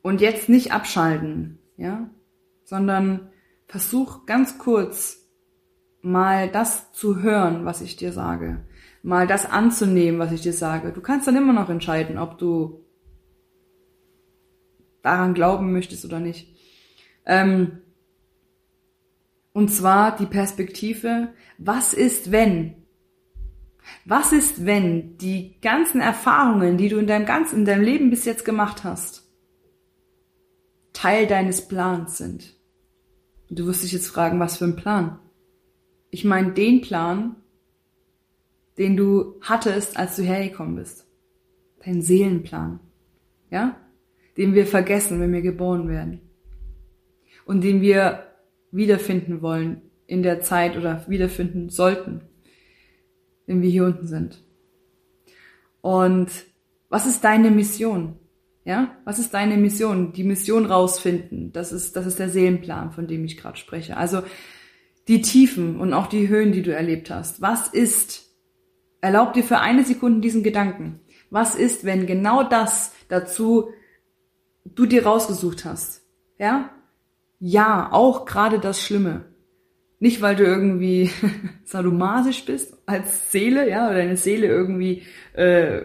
Und 0.00 0.22
jetzt 0.22 0.48
nicht 0.48 0.72
abschalten, 0.72 1.58
ja, 1.76 2.08
sondern 2.64 3.28
versuch 3.66 4.24
ganz 4.24 4.56
kurz 4.56 5.28
mal 6.00 6.48
das 6.48 6.90
zu 6.92 7.20
hören, 7.20 7.66
was 7.66 7.82
ich 7.82 7.96
dir 7.96 8.14
sage, 8.14 8.64
mal 9.02 9.26
das 9.26 9.44
anzunehmen, 9.44 10.18
was 10.18 10.32
ich 10.32 10.40
dir 10.40 10.54
sage. 10.54 10.90
Du 10.92 11.02
kannst 11.02 11.26
dann 11.26 11.36
immer 11.36 11.52
noch 11.52 11.68
entscheiden, 11.68 12.16
ob 12.16 12.38
du 12.38 12.86
daran 15.02 15.34
glauben 15.34 15.72
möchtest 15.72 16.04
oder 16.04 16.20
nicht. 16.20 16.48
Ähm, 17.26 17.78
und 19.52 19.68
zwar 19.68 20.16
die 20.16 20.26
Perspektive, 20.26 21.28
was 21.58 21.94
ist 21.94 22.30
wenn? 22.30 22.76
Was 24.04 24.32
ist 24.32 24.66
wenn 24.66 25.16
die 25.18 25.60
ganzen 25.60 26.00
Erfahrungen, 26.00 26.76
die 26.76 26.88
du 26.88 26.98
in 26.98 27.06
deinem 27.06 27.26
ganzen, 27.26 27.60
in 27.60 27.64
deinem 27.64 27.82
Leben 27.82 28.10
bis 28.10 28.24
jetzt 28.24 28.44
gemacht 28.44 28.84
hast, 28.84 29.28
Teil 30.92 31.26
deines 31.26 31.66
Plans 31.66 32.18
sind? 32.18 32.54
Und 33.48 33.58
du 33.58 33.66
wirst 33.66 33.82
dich 33.82 33.92
jetzt 33.92 34.08
fragen, 34.08 34.38
was 34.38 34.58
für 34.58 34.66
ein 34.66 34.76
Plan? 34.76 35.18
Ich 36.10 36.24
meine 36.24 36.52
den 36.52 36.80
Plan, 36.80 37.36
den 38.78 38.96
du 38.96 39.34
hattest, 39.40 39.96
als 39.96 40.16
du 40.16 40.22
hergekommen 40.22 40.76
bist. 40.76 41.06
Dein 41.84 42.02
Seelenplan. 42.02 42.80
Ja? 43.50 43.76
Den 44.36 44.54
wir 44.54 44.66
vergessen, 44.66 45.20
wenn 45.20 45.32
wir 45.32 45.42
geboren 45.42 45.88
werden. 45.88 46.20
Und 47.44 47.62
den 47.62 47.80
wir 47.80 48.26
wiederfinden 48.70 49.42
wollen 49.42 49.82
in 50.06 50.22
der 50.22 50.40
Zeit 50.40 50.76
oder 50.76 51.04
wiederfinden 51.08 51.70
sollten, 51.70 52.22
wenn 53.46 53.62
wir 53.62 53.70
hier 53.70 53.84
unten 53.84 54.06
sind. 54.06 54.42
Und 55.80 56.28
was 56.88 57.06
ist 57.06 57.24
deine 57.24 57.50
Mission? 57.50 58.16
Ja, 58.64 58.96
was 59.04 59.18
ist 59.18 59.32
deine 59.32 59.56
Mission? 59.56 60.12
Die 60.12 60.24
Mission 60.24 60.66
rausfinden. 60.66 61.52
Das 61.52 61.72
ist, 61.72 61.96
das 61.96 62.06
ist 62.06 62.18
der 62.18 62.28
Seelenplan, 62.28 62.92
von 62.92 63.06
dem 63.06 63.24
ich 63.24 63.36
gerade 63.36 63.56
spreche. 63.56 63.96
Also 63.96 64.22
die 65.08 65.22
Tiefen 65.22 65.80
und 65.80 65.92
auch 65.92 66.06
die 66.06 66.28
Höhen, 66.28 66.52
die 66.52 66.62
du 66.62 66.74
erlebt 66.74 67.10
hast. 67.10 67.40
Was 67.40 67.68
ist? 67.68 68.28
Erlaub 69.00 69.32
dir 69.32 69.42
für 69.42 69.58
eine 69.58 69.84
Sekunde 69.84 70.20
diesen 70.20 70.42
Gedanken. 70.42 71.00
Was 71.30 71.54
ist, 71.54 71.84
wenn 71.84 72.06
genau 72.06 72.42
das 72.42 72.92
dazu 73.08 73.70
du 74.64 74.86
dir 74.86 75.04
rausgesucht 75.04 75.64
hast. 75.64 76.02
Ja? 76.38 76.70
Ja, 77.38 77.92
auch 77.92 78.24
gerade 78.26 78.58
das 78.58 78.80
Schlimme. 78.80 79.24
Nicht, 79.98 80.22
weil 80.22 80.36
du 80.36 80.44
irgendwie 80.44 81.10
sadomasisch 81.64 82.44
bist 82.44 82.76
als 82.86 83.30
Seele, 83.30 83.68
ja, 83.68 83.86
oder 83.86 83.96
deine 83.96 84.16
Seele 84.16 84.46
irgendwie 84.46 85.02
äh, 85.34 85.82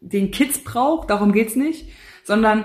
den 0.00 0.30
Kids 0.30 0.62
braucht, 0.62 1.10
darum 1.10 1.32
geht's 1.32 1.56
nicht, 1.56 1.88
sondern 2.24 2.64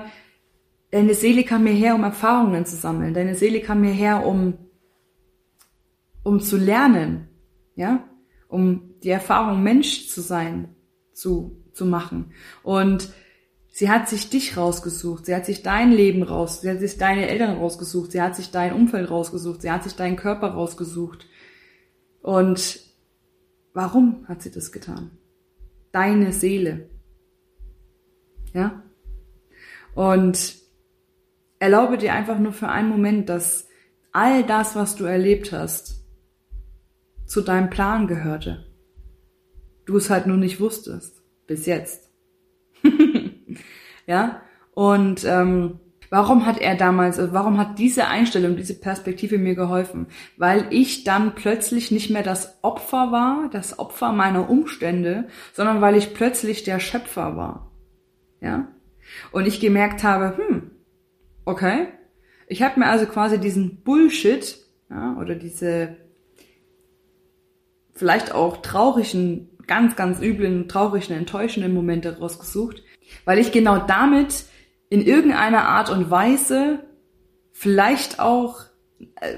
deine 0.91 1.13
Seele 1.13 1.43
kam 1.43 1.63
mir 1.63 1.73
her, 1.73 1.95
um 1.95 2.03
Erfahrungen 2.03 2.65
zu 2.65 2.75
sammeln. 2.75 3.13
Deine 3.13 3.35
Seele 3.35 3.61
kam 3.61 3.81
mir 3.81 3.93
her, 3.93 4.25
um 4.25 4.57
um 6.25 6.39
zu 6.39 6.55
lernen, 6.55 7.27
ja, 7.75 8.07
um 8.47 8.93
die 9.03 9.09
Erfahrung 9.09 9.61
Mensch 9.61 10.07
zu 10.07 10.21
sein, 10.21 10.75
zu 11.11 11.63
zu 11.73 11.85
machen. 11.85 12.31
Und 12.61 13.09
Sie 13.75 13.89
hat 13.89 14.07
sich 14.07 14.29
dich 14.29 14.55
rausgesucht, 14.55 15.25
sie 15.25 15.35
hat 15.35 15.47
sich 15.47 15.63
dein 15.63 15.91
Leben 15.91 16.21
raus, 16.21 16.61
sie 16.61 16.69
hat 16.69 16.77
sich 16.77 16.99
deine 16.99 17.27
Eltern 17.27 17.57
rausgesucht, 17.57 18.11
sie 18.11 18.21
hat 18.21 18.35
sich 18.35 18.51
dein 18.51 18.71
Umfeld 18.71 19.09
rausgesucht, 19.09 19.63
sie 19.63 19.71
hat 19.71 19.83
sich 19.83 19.95
deinen 19.95 20.15
Körper 20.15 20.49
rausgesucht. 20.49 21.25
Und 22.21 22.81
warum 23.73 24.27
hat 24.27 24.43
sie 24.43 24.51
das 24.51 24.71
getan? 24.71 25.17
Deine 25.91 26.33
Seele. 26.33 26.87
Ja? 28.53 28.83
Und 29.95 30.55
erlaube 31.57 31.97
dir 31.97 32.13
einfach 32.13 32.37
nur 32.37 32.53
für 32.53 32.69
einen 32.69 32.89
Moment, 32.89 33.27
dass 33.27 33.67
all 34.11 34.43
das, 34.43 34.75
was 34.75 34.95
du 34.95 35.05
erlebt 35.05 35.51
hast, 35.51 36.05
zu 37.25 37.41
deinem 37.41 37.71
Plan 37.71 38.05
gehörte. 38.05 38.67
Du 39.85 39.97
es 39.97 40.11
halt 40.11 40.27
nur 40.27 40.37
nicht 40.37 40.59
wusstest. 40.59 41.23
Bis 41.47 41.65
jetzt. 41.65 42.11
ja. 44.07 44.41
Und 44.73 45.23
ähm, 45.25 45.79
Warum 46.13 46.45
hat 46.45 46.59
er 46.59 46.75
damals, 46.75 47.17
äh, 47.17 47.33
warum 47.33 47.57
hat 47.57 47.79
diese 47.79 48.07
Einstellung, 48.07 48.55
diese 48.55 48.79
Perspektive 48.79 49.39
mir 49.39 49.55
geholfen? 49.55 50.05
Weil 50.37 50.67
ich 50.69 51.03
dann 51.03 51.33
plötzlich 51.33 51.89
nicht 51.89 52.11
mehr 52.11 52.21
das 52.21 52.59
Opfer 52.61 53.11
war, 53.11 53.49
das 53.51 53.79
Opfer 53.79 54.11
meiner 54.11 54.47
Umstände, 54.47 55.27
sondern 55.53 55.81
weil 55.81 55.95
ich 55.95 56.13
plötzlich 56.13 56.63
der 56.63 56.79
Schöpfer 56.79 57.35
war. 57.35 57.71
Ja? 58.41 58.67
Und 59.31 59.47
ich 59.47 59.59
gemerkt 59.59 60.03
habe, 60.03 60.37
hm, 60.37 60.69
okay, 61.45 61.87
ich 62.45 62.61
habe 62.61 62.79
mir 62.79 62.89
also 62.89 63.07
quasi 63.07 63.39
diesen 63.39 63.81
Bullshit, 63.81 64.59
ja, 64.91 65.17
oder 65.19 65.33
diese 65.33 65.97
vielleicht 67.95 68.35
auch 68.35 68.57
traurigen, 68.57 69.49
ganz, 69.65 69.95
ganz 69.95 70.21
üblen, 70.21 70.67
traurigen, 70.67 71.17
enttäuschenden 71.17 71.73
Momente 71.73 72.19
rausgesucht, 72.19 72.83
weil 73.25 73.39
ich 73.39 73.51
genau 73.51 73.79
damit 73.79 74.45
in 74.89 75.01
irgendeiner 75.01 75.65
Art 75.65 75.89
und 75.89 76.11
Weise 76.11 76.79
vielleicht 77.51 78.19
auch 78.19 78.61
äh, 79.21 79.37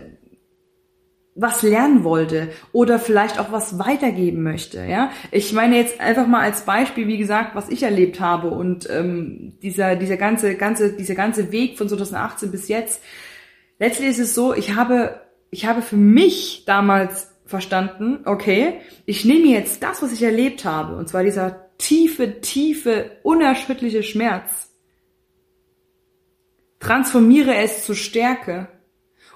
was 1.35 1.61
lernen 1.63 2.05
wollte 2.05 2.49
oder 2.71 2.97
vielleicht 2.97 3.39
auch 3.39 3.51
was 3.51 3.77
weitergeben 3.77 4.41
möchte. 4.41 4.85
Ja, 4.85 5.11
ich 5.31 5.51
meine 5.51 5.75
jetzt 5.75 5.99
einfach 5.99 6.27
mal 6.27 6.41
als 6.41 6.61
Beispiel, 6.61 7.07
wie 7.07 7.17
gesagt, 7.17 7.55
was 7.55 7.69
ich 7.69 7.83
erlebt 7.83 8.21
habe 8.21 8.49
und 8.49 8.89
ähm, 8.89 9.57
dieser 9.61 9.97
dieser 9.97 10.15
ganze 10.15 10.55
ganze 10.55 10.93
dieser 10.93 11.15
ganze 11.15 11.51
Weg 11.51 11.77
von 11.77 11.89
2018 11.89 12.51
bis 12.51 12.69
jetzt. 12.69 13.03
Letztlich 13.79 14.09
ist 14.09 14.19
es 14.19 14.33
so, 14.33 14.53
ich 14.53 14.75
habe 14.75 15.21
ich 15.51 15.65
habe 15.65 15.81
für 15.81 15.97
mich 15.97 16.63
damals 16.65 17.33
verstanden, 17.45 18.19
okay, 18.25 18.79
ich 19.05 19.25
nehme 19.25 19.47
jetzt 19.47 19.83
das, 19.83 20.01
was 20.01 20.13
ich 20.13 20.23
erlebt 20.23 20.65
habe, 20.65 20.95
und 20.95 21.09
zwar 21.09 21.23
dieser 21.23 21.64
tiefe, 21.77 22.41
tiefe, 22.41 23.17
unerschütterliche 23.23 24.03
Schmerz, 24.03 24.71
transformiere 26.79 27.55
es 27.55 27.85
zu 27.85 27.95
Stärke 27.95 28.67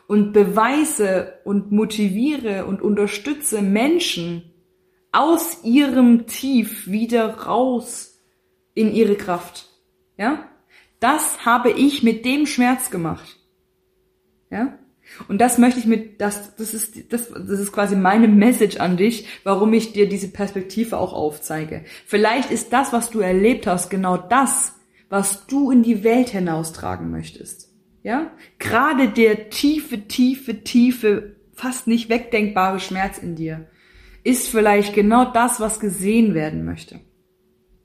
und 0.07 0.33
beweise 0.33 1.39
und 1.43 1.71
motiviere 1.71 2.65
und 2.65 2.81
unterstütze 2.81 3.61
Menschen 3.61 4.53
aus 5.11 5.63
ihrem 5.63 6.27
Tief 6.27 6.87
wieder 6.87 7.45
raus 7.45 8.19
in 8.73 8.93
ihre 8.93 9.15
Kraft. 9.15 9.67
Ja? 10.17 10.49
Das 10.99 11.45
habe 11.45 11.71
ich 11.71 12.03
mit 12.03 12.25
dem 12.25 12.45
Schmerz 12.45 12.91
gemacht. 12.91 13.37
Ja? 14.49 14.77
Und 15.27 15.39
das 15.39 15.57
möchte 15.57 15.79
ich 15.79 15.85
mit, 15.85 16.21
das, 16.21 16.55
das 16.55 16.73
ist, 16.73 17.11
das, 17.11 17.29
das 17.29 17.59
ist 17.59 17.71
quasi 17.71 17.95
meine 17.95 18.27
Message 18.27 18.77
an 18.77 18.97
dich, 18.97 19.27
warum 19.43 19.73
ich 19.73 19.93
dir 19.93 20.07
diese 20.07 20.29
Perspektive 20.29 20.97
auch 20.97 21.13
aufzeige. 21.13 21.83
Vielleicht 22.05 22.51
ist 22.51 22.71
das, 22.73 22.93
was 22.93 23.09
du 23.09 23.19
erlebt 23.19 23.67
hast, 23.67 23.89
genau 23.89 24.17
das, 24.17 24.73
was 25.09 25.45
du 25.47 25.71
in 25.71 25.83
die 25.83 26.03
Welt 26.03 26.29
hinaustragen 26.29 27.11
möchtest. 27.11 27.69
Ja? 28.03 28.31
Gerade 28.59 29.09
der 29.09 29.49
tiefe, 29.49 30.07
tiefe, 30.07 30.63
tiefe, 30.63 31.35
fast 31.53 31.87
nicht 31.87 32.09
wegdenkbare 32.09 32.79
Schmerz 32.79 33.17
in 33.17 33.35
dir 33.35 33.67
ist 34.23 34.47
vielleicht 34.49 34.93
genau 34.93 35.25
das, 35.25 35.59
was 35.59 35.79
gesehen 35.79 36.33
werden 36.33 36.65
möchte. 36.65 36.99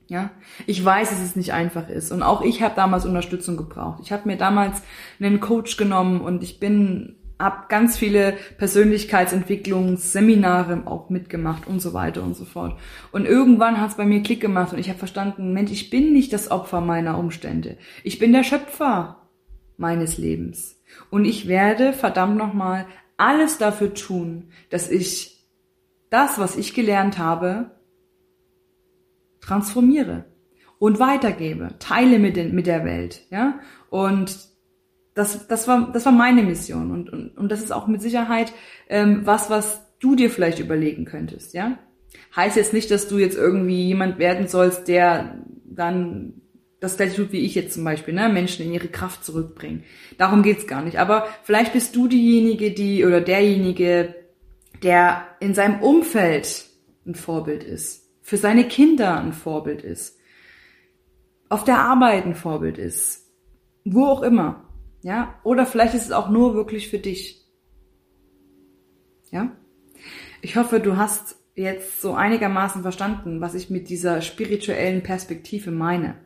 Ja, 0.07 0.29
ich 0.67 0.85
weiß, 0.85 1.09
dass 1.09 1.21
es 1.21 1.35
nicht 1.35 1.53
einfach 1.53 1.89
ist 1.89 2.11
und 2.11 2.21
auch 2.21 2.43
ich 2.43 2.61
habe 2.61 2.75
damals 2.75 3.05
Unterstützung 3.05 3.57
gebraucht. 3.57 4.01
Ich 4.03 4.11
habe 4.11 4.27
mir 4.27 4.37
damals 4.37 4.83
einen 5.19 5.39
Coach 5.39 5.77
genommen 5.77 6.21
und 6.21 6.43
ich 6.43 6.59
bin 6.59 7.15
hab 7.39 7.69
ganz 7.69 7.97
viele 7.97 8.37
Persönlichkeitsentwicklungsseminare 8.57 10.83
auch 10.85 11.09
mitgemacht 11.09 11.65
und 11.67 11.81
so 11.81 11.93
weiter 11.93 12.23
und 12.23 12.35
so 12.35 12.45
fort. 12.45 12.79
Und 13.11 13.25
irgendwann 13.25 13.81
hat 13.81 13.89
es 13.89 13.97
bei 13.97 14.05
mir 14.05 14.23
Klick 14.23 14.39
gemacht 14.41 14.73
und 14.73 14.79
ich 14.79 14.89
habe 14.89 14.99
verstanden, 14.99 15.53
Mensch, 15.53 15.71
ich 15.71 15.89
bin 15.89 16.13
nicht 16.13 16.31
das 16.33 16.51
Opfer 16.51 16.81
meiner 16.81 17.17
Umstände. 17.17 17.77
Ich 18.03 18.19
bin 18.19 18.31
der 18.31 18.43
Schöpfer 18.43 19.23
meines 19.77 20.17
Lebens. 20.17 20.81
Und 21.09 21.25
ich 21.25 21.47
werde 21.47 21.93
verdammt 21.93 22.37
nochmal 22.37 22.85
alles 23.17 23.57
dafür 23.57 23.93
tun, 23.93 24.49
dass 24.69 24.89
ich 24.89 25.45
das, 26.09 26.39
was 26.39 26.55
ich 26.55 26.73
gelernt 26.73 27.17
habe, 27.17 27.71
transformiere 29.45 30.25
und 30.79 30.99
weitergebe, 30.99 31.75
teile 31.79 32.19
mit, 32.19 32.35
den, 32.35 32.53
mit 32.55 32.67
der 32.67 32.83
Welt, 32.83 33.21
ja. 33.29 33.59
Und 33.89 34.37
das, 35.13 35.47
das 35.47 35.67
war, 35.67 35.91
das 35.93 36.05
war 36.05 36.11
meine 36.11 36.43
Mission 36.43 36.91
und, 36.91 37.09
und, 37.09 37.37
und 37.37 37.51
das 37.51 37.61
ist 37.61 37.71
auch 37.71 37.87
mit 37.87 38.01
Sicherheit 38.01 38.51
ähm, 38.89 39.21
was, 39.23 39.49
was 39.49 39.81
du 39.99 40.15
dir 40.15 40.29
vielleicht 40.29 40.59
überlegen 40.59 41.05
könntest, 41.05 41.53
ja. 41.53 41.77
Heißt 42.35 42.57
jetzt 42.57 42.73
nicht, 42.73 42.91
dass 42.91 43.07
du 43.07 43.17
jetzt 43.17 43.37
irgendwie 43.37 43.85
jemand 43.85 44.19
werden 44.19 44.47
sollst, 44.47 44.87
der 44.87 45.41
dann 45.65 46.41
das 46.79 46.97
gleiche 46.97 47.15
tut 47.15 47.31
wie 47.31 47.45
ich 47.45 47.55
jetzt 47.55 47.73
zum 47.73 47.83
Beispiel, 47.83 48.13
ne? 48.13 48.29
Menschen 48.29 48.65
in 48.65 48.73
ihre 48.73 48.87
Kraft 48.87 49.23
zurückbringen. 49.23 49.83
Darum 50.17 50.43
geht's 50.43 50.67
gar 50.67 50.81
nicht. 50.81 50.99
Aber 50.99 51.27
vielleicht 51.43 51.73
bist 51.73 51.95
du 51.95 52.07
diejenige, 52.07 52.71
die 52.71 53.05
oder 53.05 53.21
derjenige, 53.21 54.15
der 54.83 55.27
in 55.39 55.53
seinem 55.53 55.81
Umfeld 55.81 56.65
ein 57.05 57.15
Vorbild 57.15 57.63
ist, 57.63 58.04
für 58.25 58.37
seine 58.37 58.67
Kinder 58.67 59.19
ein 59.19 59.33
Vorbild 59.33 59.83
ist, 59.83 60.17
auf 61.47 61.63
der 61.63 61.77
Arbeit 61.77 62.25
ein 62.25 62.33
Vorbild 62.33 62.79
ist, 62.79 63.31
wo 63.83 64.07
auch 64.07 64.23
immer, 64.23 64.67
ja? 65.03 65.39
Oder 65.43 65.67
vielleicht 65.67 65.93
ist 65.93 66.05
es 66.05 66.11
auch 66.11 66.31
nur 66.31 66.55
wirklich 66.55 66.89
für 66.89 66.97
dich, 66.97 67.45
ja? 69.29 69.55
Ich 70.41 70.55
hoffe, 70.55 70.79
du 70.79 70.97
hast 70.97 71.35
jetzt 71.53 72.01
so 72.01 72.15
einigermaßen 72.15 72.81
verstanden, 72.81 73.41
was 73.41 73.53
ich 73.53 73.69
mit 73.69 73.89
dieser 73.89 74.21
spirituellen 74.21 75.03
Perspektive 75.03 75.69
meine. 75.69 76.25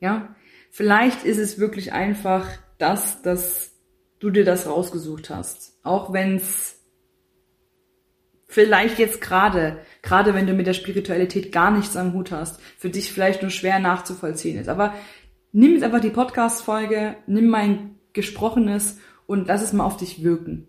Ja, 0.00 0.36
vielleicht 0.70 1.24
ist 1.24 1.38
es 1.38 1.58
wirklich 1.58 1.94
einfach 1.94 2.46
das, 2.76 3.22
dass 3.22 3.74
du 4.18 4.28
dir 4.28 4.44
das 4.44 4.66
rausgesucht 4.66 5.30
hast. 5.30 5.78
Auch 5.82 6.12
wenn 6.12 6.36
es 6.36 6.77
vielleicht 8.48 8.98
jetzt 8.98 9.20
gerade, 9.20 9.78
gerade 10.02 10.34
wenn 10.34 10.46
du 10.46 10.54
mit 10.54 10.66
der 10.66 10.72
Spiritualität 10.72 11.52
gar 11.52 11.70
nichts 11.70 11.96
am 11.96 12.14
Hut 12.14 12.32
hast, 12.32 12.60
für 12.78 12.90
dich 12.90 13.12
vielleicht 13.12 13.42
nur 13.42 13.50
schwer 13.50 13.78
nachzuvollziehen 13.78 14.58
ist. 14.58 14.68
Aber 14.68 14.94
nimm 15.52 15.74
jetzt 15.74 15.84
einfach 15.84 16.00
die 16.00 16.10
Podcast-Folge, 16.10 17.16
nimm 17.26 17.48
mein 17.48 17.96
Gesprochenes 18.14 18.98
und 19.26 19.46
lass 19.46 19.62
es 19.62 19.74
mal 19.74 19.84
auf 19.84 19.98
dich 19.98 20.24
wirken. 20.24 20.66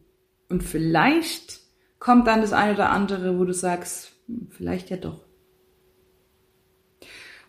Und 0.49 0.61
vielleicht 0.63 1.61
kommt 1.99 2.27
dann 2.27 2.41
das 2.41 2.53
eine 2.53 2.73
oder 2.73 2.89
andere, 2.89 3.39
wo 3.39 3.45
du 3.45 3.53
sagst, 3.53 4.11
hm, 4.27 4.49
vielleicht 4.51 4.89
ja 4.89 4.97
doch. 4.97 5.25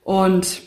Und 0.03 0.63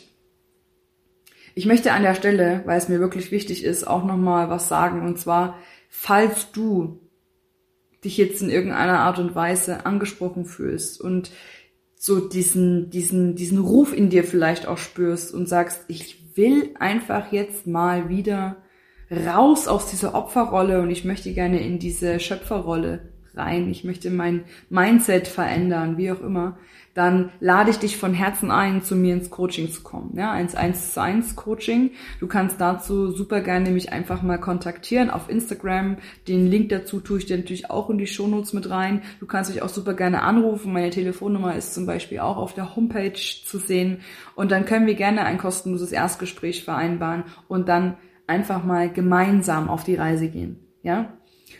ich 1.54 1.66
möchte 1.66 1.92
an 1.92 2.02
der 2.02 2.14
Stelle, 2.14 2.62
weil 2.66 2.78
es 2.78 2.88
mir 2.88 3.00
wirklich 3.00 3.30
wichtig 3.30 3.64
ist, 3.64 3.86
auch 3.86 4.04
nochmal 4.04 4.50
was 4.50 4.68
sagen. 4.68 5.06
Und 5.06 5.18
zwar, 5.18 5.58
falls 5.88 6.50
du 6.52 7.03
dich 8.04 8.16
jetzt 8.16 8.42
in 8.42 8.50
irgendeiner 8.50 9.00
Art 9.00 9.18
und 9.18 9.34
Weise 9.34 9.86
angesprochen 9.86 10.44
fühlst 10.44 11.00
und 11.00 11.30
so 11.96 12.20
diesen, 12.20 12.90
diesen, 12.90 13.34
diesen 13.34 13.58
Ruf 13.58 13.96
in 13.96 14.10
dir 14.10 14.24
vielleicht 14.24 14.66
auch 14.66 14.78
spürst 14.78 15.32
und 15.32 15.48
sagst, 15.48 15.84
ich 15.88 16.36
will 16.36 16.74
einfach 16.78 17.32
jetzt 17.32 17.66
mal 17.66 18.08
wieder 18.08 18.56
raus 19.10 19.68
aus 19.68 19.90
dieser 19.90 20.14
Opferrolle 20.14 20.80
und 20.82 20.90
ich 20.90 21.04
möchte 21.04 21.32
gerne 21.32 21.64
in 21.64 21.78
diese 21.78 22.20
Schöpferrolle 22.20 23.13
rein, 23.36 23.70
ich 23.70 23.84
möchte 23.84 24.10
mein 24.10 24.44
Mindset 24.70 25.28
verändern, 25.28 25.96
wie 25.96 26.10
auch 26.10 26.20
immer, 26.20 26.56
dann 26.94 27.30
lade 27.40 27.70
ich 27.70 27.78
dich 27.78 27.96
von 27.96 28.14
Herzen 28.14 28.52
ein, 28.52 28.82
zu 28.82 28.94
mir 28.94 29.14
ins 29.14 29.28
Coaching 29.28 29.70
zu 29.70 29.82
kommen. 29.82 30.12
Ja, 30.16 30.38
ins 30.38 30.54
1 30.54 30.94
zu 30.94 31.02
1 31.02 31.34
Coaching. 31.34 31.90
Du 32.20 32.28
kannst 32.28 32.60
dazu 32.60 33.10
super 33.10 33.40
gerne 33.40 33.70
mich 33.70 33.92
einfach 33.92 34.22
mal 34.22 34.38
kontaktieren 34.38 35.10
auf 35.10 35.28
Instagram. 35.28 35.96
Den 36.28 36.46
Link 36.46 36.68
dazu 36.68 37.00
tue 37.00 37.18
ich 37.18 37.26
dir 37.26 37.36
natürlich 37.36 37.68
auch 37.68 37.90
in 37.90 37.98
die 37.98 38.06
Shownotes 38.06 38.52
mit 38.52 38.70
rein. 38.70 39.02
Du 39.18 39.26
kannst 39.26 39.50
mich 39.52 39.60
auch 39.60 39.68
super 39.68 39.94
gerne 39.94 40.22
anrufen. 40.22 40.72
Meine 40.72 40.90
Telefonnummer 40.90 41.56
ist 41.56 41.74
zum 41.74 41.84
Beispiel 41.84 42.20
auch 42.20 42.36
auf 42.36 42.54
der 42.54 42.76
Homepage 42.76 43.12
zu 43.44 43.58
sehen. 43.58 43.98
Und 44.36 44.52
dann 44.52 44.64
können 44.64 44.86
wir 44.86 44.94
gerne 44.94 45.24
ein 45.24 45.38
kostenloses 45.38 45.90
Erstgespräch 45.90 46.62
vereinbaren 46.62 47.24
und 47.48 47.68
dann 47.68 47.96
einfach 48.28 48.64
mal 48.64 48.90
gemeinsam 48.90 49.68
auf 49.68 49.82
die 49.82 49.96
Reise 49.96 50.28
gehen. 50.28 50.60
Ja? 50.82 51.12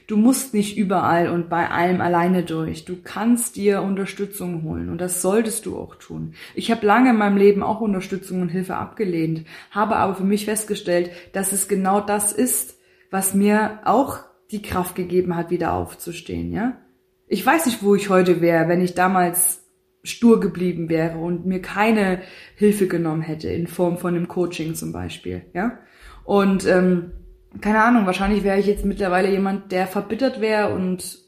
Du 0.07 0.17
musst 0.17 0.55
nicht 0.55 0.77
überall 0.77 1.29
und 1.29 1.49
bei 1.49 1.71
allem 1.71 2.01
alleine 2.01 2.43
durch. 2.43 2.85
Du 2.85 2.97
kannst 3.03 3.57
dir 3.57 3.83
Unterstützung 3.83 4.63
holen 4.63 4.89
und 4.89 5.01
das 5.01 5.23
solltest 5.23 5.67
du 5.67 5.79
auch 5.79 5.97
tun. 5.97 6.35
Ich 6.55 6.71
habe 6.71 6.87
lange 6.87 7.11
in 7.11 7.17
meinem 7.17 7.37
Leben 7.37 7.63
auch 7.63 7.81
Unterstützung 7.81 8.43
und 8.43 8.49
Hilfe 8.49 8.77
abgelehnt, 8.77 9.47
habe 9.71 9.97
aber 9.97 10.15
für 10.15 10.25
mich 10.25 10.45
festgestellt, 10.45 11.11
dass 11.33 11.53
es 11.53 11.69
genau 11.69 12.01
das 12.01 12.33
ist, 12.33 12.79
was 13.11 13.35
mir 13.35 13.81
auch 13.85 14.21
die 14.51 14.63
Kraft 14.63 14.95
gegeben 14.95 15.37
hat, 15.37 15.51
wieder 15.51 15.73
aufzustehen, 15.73 16.53
ja? 16.53 16.79
Ich 17.27 17.45
weiß 17.45 17.67
nicht, 17.67 17.83
wo 17.83 17.95
ich 17.95 18.11
heute 18.11 18.41
wäre, 18.41 18.69
wenn 18.69 18.83
ich 18.83 18.95
damals 18.95 19.65
stur 20.03 20.39
geblieben 20.39 20.91
wäre 20.91 21.19
und 21.19 21.47
mir 21.47 21.63
keine 21.63 22.21
Hilfe 22.55 22.87
genommen 22.87 23.23
hätte 23.23 23.49
in 23.49 23.67
Form 23.67 23.97
von 23.97 24.15
einem 24.15 24.29
Coaching 24.29 24.75
zum 24.75 24.93
Beispiel, 24.93 25.43
ja? 25.55 25.79
Und 26.25 26.67
ähm, 26.67 27.13
keine 27.61 27.83
Ahnung, 27.83 28.07
wahrscheinlich 28.07 28.45
wäre 28.45 28.59
ich 28.59 28.67
jetzt 28.67 28.85
mittlerweile 28.85 29.31
jemand, 29.31 29.73
der 29.73 29.87
verbittert 29.87 30.41
wäre 30.41 30.75
und 30.75 31.19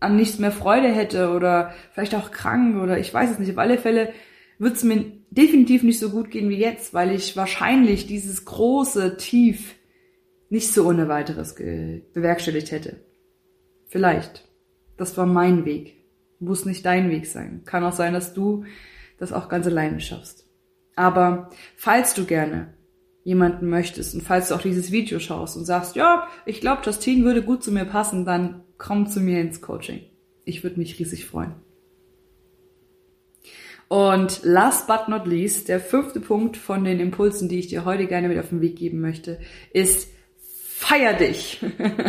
an 0.00 0.16
nichts 0.16 0.38
mehr 0.38 0.52
Freude 0.52 0.88
hätte 0.88 1.30
oder 1.30 1.74
vielleicht 1.92 2.14
auch 2.14 2.30
krank 2.30 2.82
oder 2.82 2.98
ich 2.98 3.12
weiß 3.12 3.30
es 3.30 3.38
nicht. 3.38 3.50
Auf 3.50 3.58
alle 3.58 3.78
Fälle 3.78 4.12
wird 4.58 4.76
es 4.76 4.84
mir 4.84 5.04
definitiv 5.30 5.82
nicht 5.82 5.98
so 5.98 6.10
gut 6.10 6.30
gehen 6.30 6.48
wie 6.48 6.58
jetzt, 6.58 6.94
weil 6.94 7.12
ich 7.12 7.36
wahrscheinlich 7.36 8.06
dieses 8.06 8.44
große 8.44 9.16
Tief 9.18 9.74
nicht 10.48 10.72
so 10.72 10.88
ohne 10.88 11.08
weiteres 11.08 11.54
bewerkstelligt 11.54 12.72
hätte. 12.72 13.04
Vielleicht. 13.88 14.48
Das 14.96 15.16
war 15.16 15.26
mein 15.26 15.64
Weg. 15.64 15.96
Muss 16.40 16.64
nicht 16.64 16.84
dein 16.86 17.10
Weg 17.10 17.26
sein. 17.26 17.62
Kann 17.64 17.84
auch 17.84 17.92
sein, 17.92 18.14
dass 18.14 18.34
du 18.34 18.64
das 19.18 19.32
auch 19.32 19.48
ganz 19.48 19.66
alleine 19.66 20.00
schaffst. 20.00 20.46
Aber 20.96 21.50
falls 21.76 22.14
du 22.14 22.24
gerne 22.24 22.74
jemanden 23.22 23.68
möchtest 23.68 24.14
und 24.14 24.22
falls 24.22 24.48
du 24.48 24.54
auch 24.54 24.62
dieses 24.62 24.92
Video 24.92 25.18
schaust 25.18 25.56
und 25.56 25.64
sagst, 25.64 25.94
ja, 25.94 26.26
ich 26.46 26.60
glaube, 26.60 26.82
Justine 26.84 27.24
würde 27.24 27.42
gut 27.42 27.62
zu 27.62 27.70
mir 27.70 27.84
passen, 27.84 28.24
dann 28.24 28.62
komm 28.78 29.06
zu 29.06 29.20
mir 29.20 29.40
ins 29.40 29.60
Coaching. 29.60 30.00
Ich 30.44 30.62
würde 30.62 30.78
mich 30.78 30.98
riesig 30.98 31.26
freuen. 31.26 31.54
Und 33.88 34.40
last 34.44 34.86
but 34.86 35.08
not 35.08 35.26
least, 35.26 35.68
der 35.68 35.80
fünfte 35.80 36.20
Punkt 36.20 36.56
von 36.56 36.84
den 36.84 37.00
Impulsen, 37.00 37.48
die 37.48 37.58
ich 37.58 37.66
dir 37.66 37.84
heute 37.84 38.06
gerne 38.06 38.28
mit 38.28 38.38
auf 38.38 38.50
den 38.50 38.60
Weg 38.60 38.76
geben 38.76 39.00
möchte, 39.00 39.40
ist 39.72 40.08
feier 40.38 41.12
dich. 41.14 41.60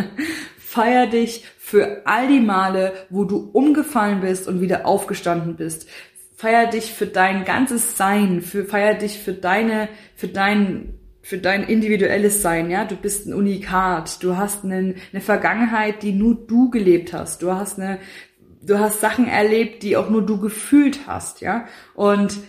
feier 0.58 1.08
dich 1.08 1.44
für 1.58 2.06
all 2.06 2.28
die 2.28 2.40
Male, 2.40 2.92
wo 3.10 3.24
du 3.24 3.50
umgefallen 3.52 4.20
bist 4.20 4.46
und 4.46 4.60
wieder 4.60 4.86
aufgestanden 4.86 5.56
bist. 5.56 5.88
Feier 6.36 6.68
dich 6.70 6.92
für 6.92 7.06
dein 7.06 7.44
ganzes 7.44 7.96
Sein, 7.96 8.42
für, 8.42 8.64
feier 8.64 8.94
dich 8.94 9.18
für 9.18 9.32
deine, 9.32 9.88
für 10.14 10.28
dein, 10.28 11.00
für 11.22 11.38
dein 11.38 11.62
individuelles 11.62 12.42
Sein, 12.42 12.70
ja. 12.70 12.84
Du 12.84 12.96
bist 12.96 13.26
ein 13.26 13.32
Unikat. 13.32 14.22
Du 14.22 14.36
hast 14.36 14.64
eine, 14.64 14.96
eine 15.12 15.22
Vergangenheit, 15.22 16.02
die 16.02 16.12
nur 16.12 16.34
du 16.34 16.68
gelebt 16.70 17.12
hast. 17.12 17.42
Du 17.42 17.52
hast 17.52 17.78
eine, 17.78 17.98
du 18.60 18.78
hast 18.78 19.00
Sachen 19.00 19.28
erlebt, 19.28 19.84
die 19.84 19.96
auch 19.96 20.10
nur 20.10 20.26
du 20.26 20.40
gefühlt 20.40 21.06
hast, 21.06 21.40
ja. 21.40 21.66
Und 21.94 22.40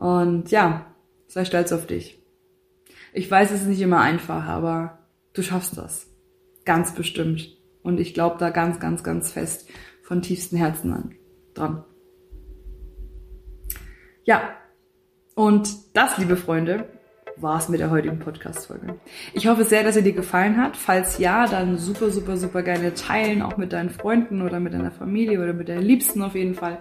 Und 0.00 0.50
ja, 0.50 0.86
sei 1.26 1.44
stolz 1.44 1.72
auf 1.72 1.86
dich. 1.86 2.18
Ich 3.12 3.30
weiß, 3.30 3.50
es 3.50 3.60
ist 3.60 3.66
nicht 3.66 3.82
immer 3.82 4.00
einfach, 4.00 4.46
aber 4.46 5.06
du 5.34 5.42
schaffst 5.42 5.76
das. 5.76 6.06
Ganz 6.64 6.94
bestimmt. 6.94 7.58
Und 7.82 8.00
ich 8.00 8.14
glaube 8.14 8.36
da 8.38 8.48
ganz, 8.48 8.80
ganz, 8.80 9.04
ganz 9.04 9.30
fest 9.30 9.68
von 10.02 10.22
tiefstem 10.22 10.56
Herzen 10.56 10.94
an, 10.94 11.14
dran. 11.52 11.84
Ja, 14.24 14.56
und 15.34 15.68
das, 15.94 16.16
liebe 16.16 16.36
Freunde, 16.36 16.88
war 17.42 17.58
es 17.58 17.68
mit 17.68 17.80
der 17.80 17.90
heutigen 17.90 18.18
Podcast-Folge. 18.18 18.96
Ich 19.34 19.46
hoffe 19.46 19.64
sehr, 19.64 19.82
dass 19.82 19.94
sie 19.94 20.02
dir 20.02 20.12
gefallen 20.12 20.56
hat. 20.56 20.76
Falls 20.76 21.18
ja, 21.18 21.46
dann 21.46 21.78
super, 21.78 22.10
super, 22.10 22.36
super 22.36 22.62
gerne 22.62 22.94
teilen, 22.94 23.42
auch 23.42 23.56
mit 23.56 23.72
deinen 23.72 23.90
Freunden 23.90 24.42
oder 24.42 24.60
mit 24.60 24.74
deiner 24.74 24.90
Familie 24.90 25.42
oder 25.42 25.52
mit 25.52 25.68
deinen 25.68 25.82
Liebsten 25.82 26.22
auf 26.22 26.34
jeden 26.34 26.54
Fall. 26.54 26.78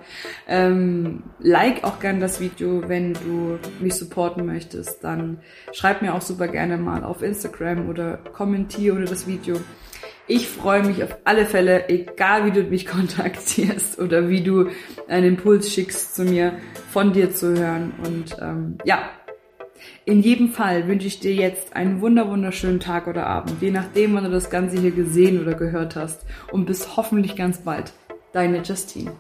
Ähm, 0.47 1.23
like 1.39 1.83
auch 1.83 1.99
gerne 1.99 2.19
das 2.19 2.39
Video, 2.39 2.87
wenn 2.87 3.13
du 3.13 3.59
mich 3.79 3.95
supporten 3.95 4.45
möchtest. 4.45 5.03
Dann 5.03 5.39
schreib 5.71 6.01
mir 6.01 6.13
auch 6.13 6.21
super 6.21 6.47
gerne 6.47 6.77
mal 6.77 7.03
auf 7.03 7.21
Instagram 7.21 7.89
oder 7.89 8.17
kommentiere 8.17 8.95
unter 8.95 9.09
das 9.09 9.27
Video. 9.27 9.57
Ich 10.31 10.47
freue 10.47 10.85
mich 10.85 11.03
auf 11.03 11.17
alle 11.23 11.47
Fälle, 11.47 11.89
egal 11.89 12.45
wie 12.45 12.51
du 12.51 12.61
mich 12.61 12.85
kontaktierst 12.87 13.97
oder 13.97 14.29
wie 14.29 14.43
du 14.43 14.69
einen 15.07 15.29
Impuls 15.29 15.73
schickst 15.73 16.15
zu 16.15 16.23
mir, 16.23 16.53
von 16.91 17.13
dir 17.13 17.31
zu 17.31 17.57
hören. 17.57 17.93
Und 18.05 18.37
ähm, 18.39 18.77
ja, 18.85 19.09
in 20.05 20.21
jedem 20.21 20.49
Fall 20.49 20.87
wünsche 20.87 21.07
ich 21.07 21.19
dir 21.19 21.33
jetzt 21.33 21.75
einen 21.75 22.01
wunder 22.01 22.29
wunderschönen 22.29 22.79
Tag 22.79 23.07
oder 23.07 23.27
Abend, 23.27 23.61
je 23.61 23.71
nachdem, 23.71 24.13
wann 24.13 24.23
du 24.23 24.31
das 24.31 24.49
Ganze 24.49 24.79
hier 24.79 24.91
gesehen 24.91 25.41
oder 25.41 25.53
gehört 25.53 25.95
hast. 25.95 26.25
Und 26.51 26.65
bis 26.65 26.97
hoffentlich 26.97 27.35
ganz 27.35 27.59
bald. 27.59 27.93
Deine 28.33 28.61
Justine. 28.61 29.11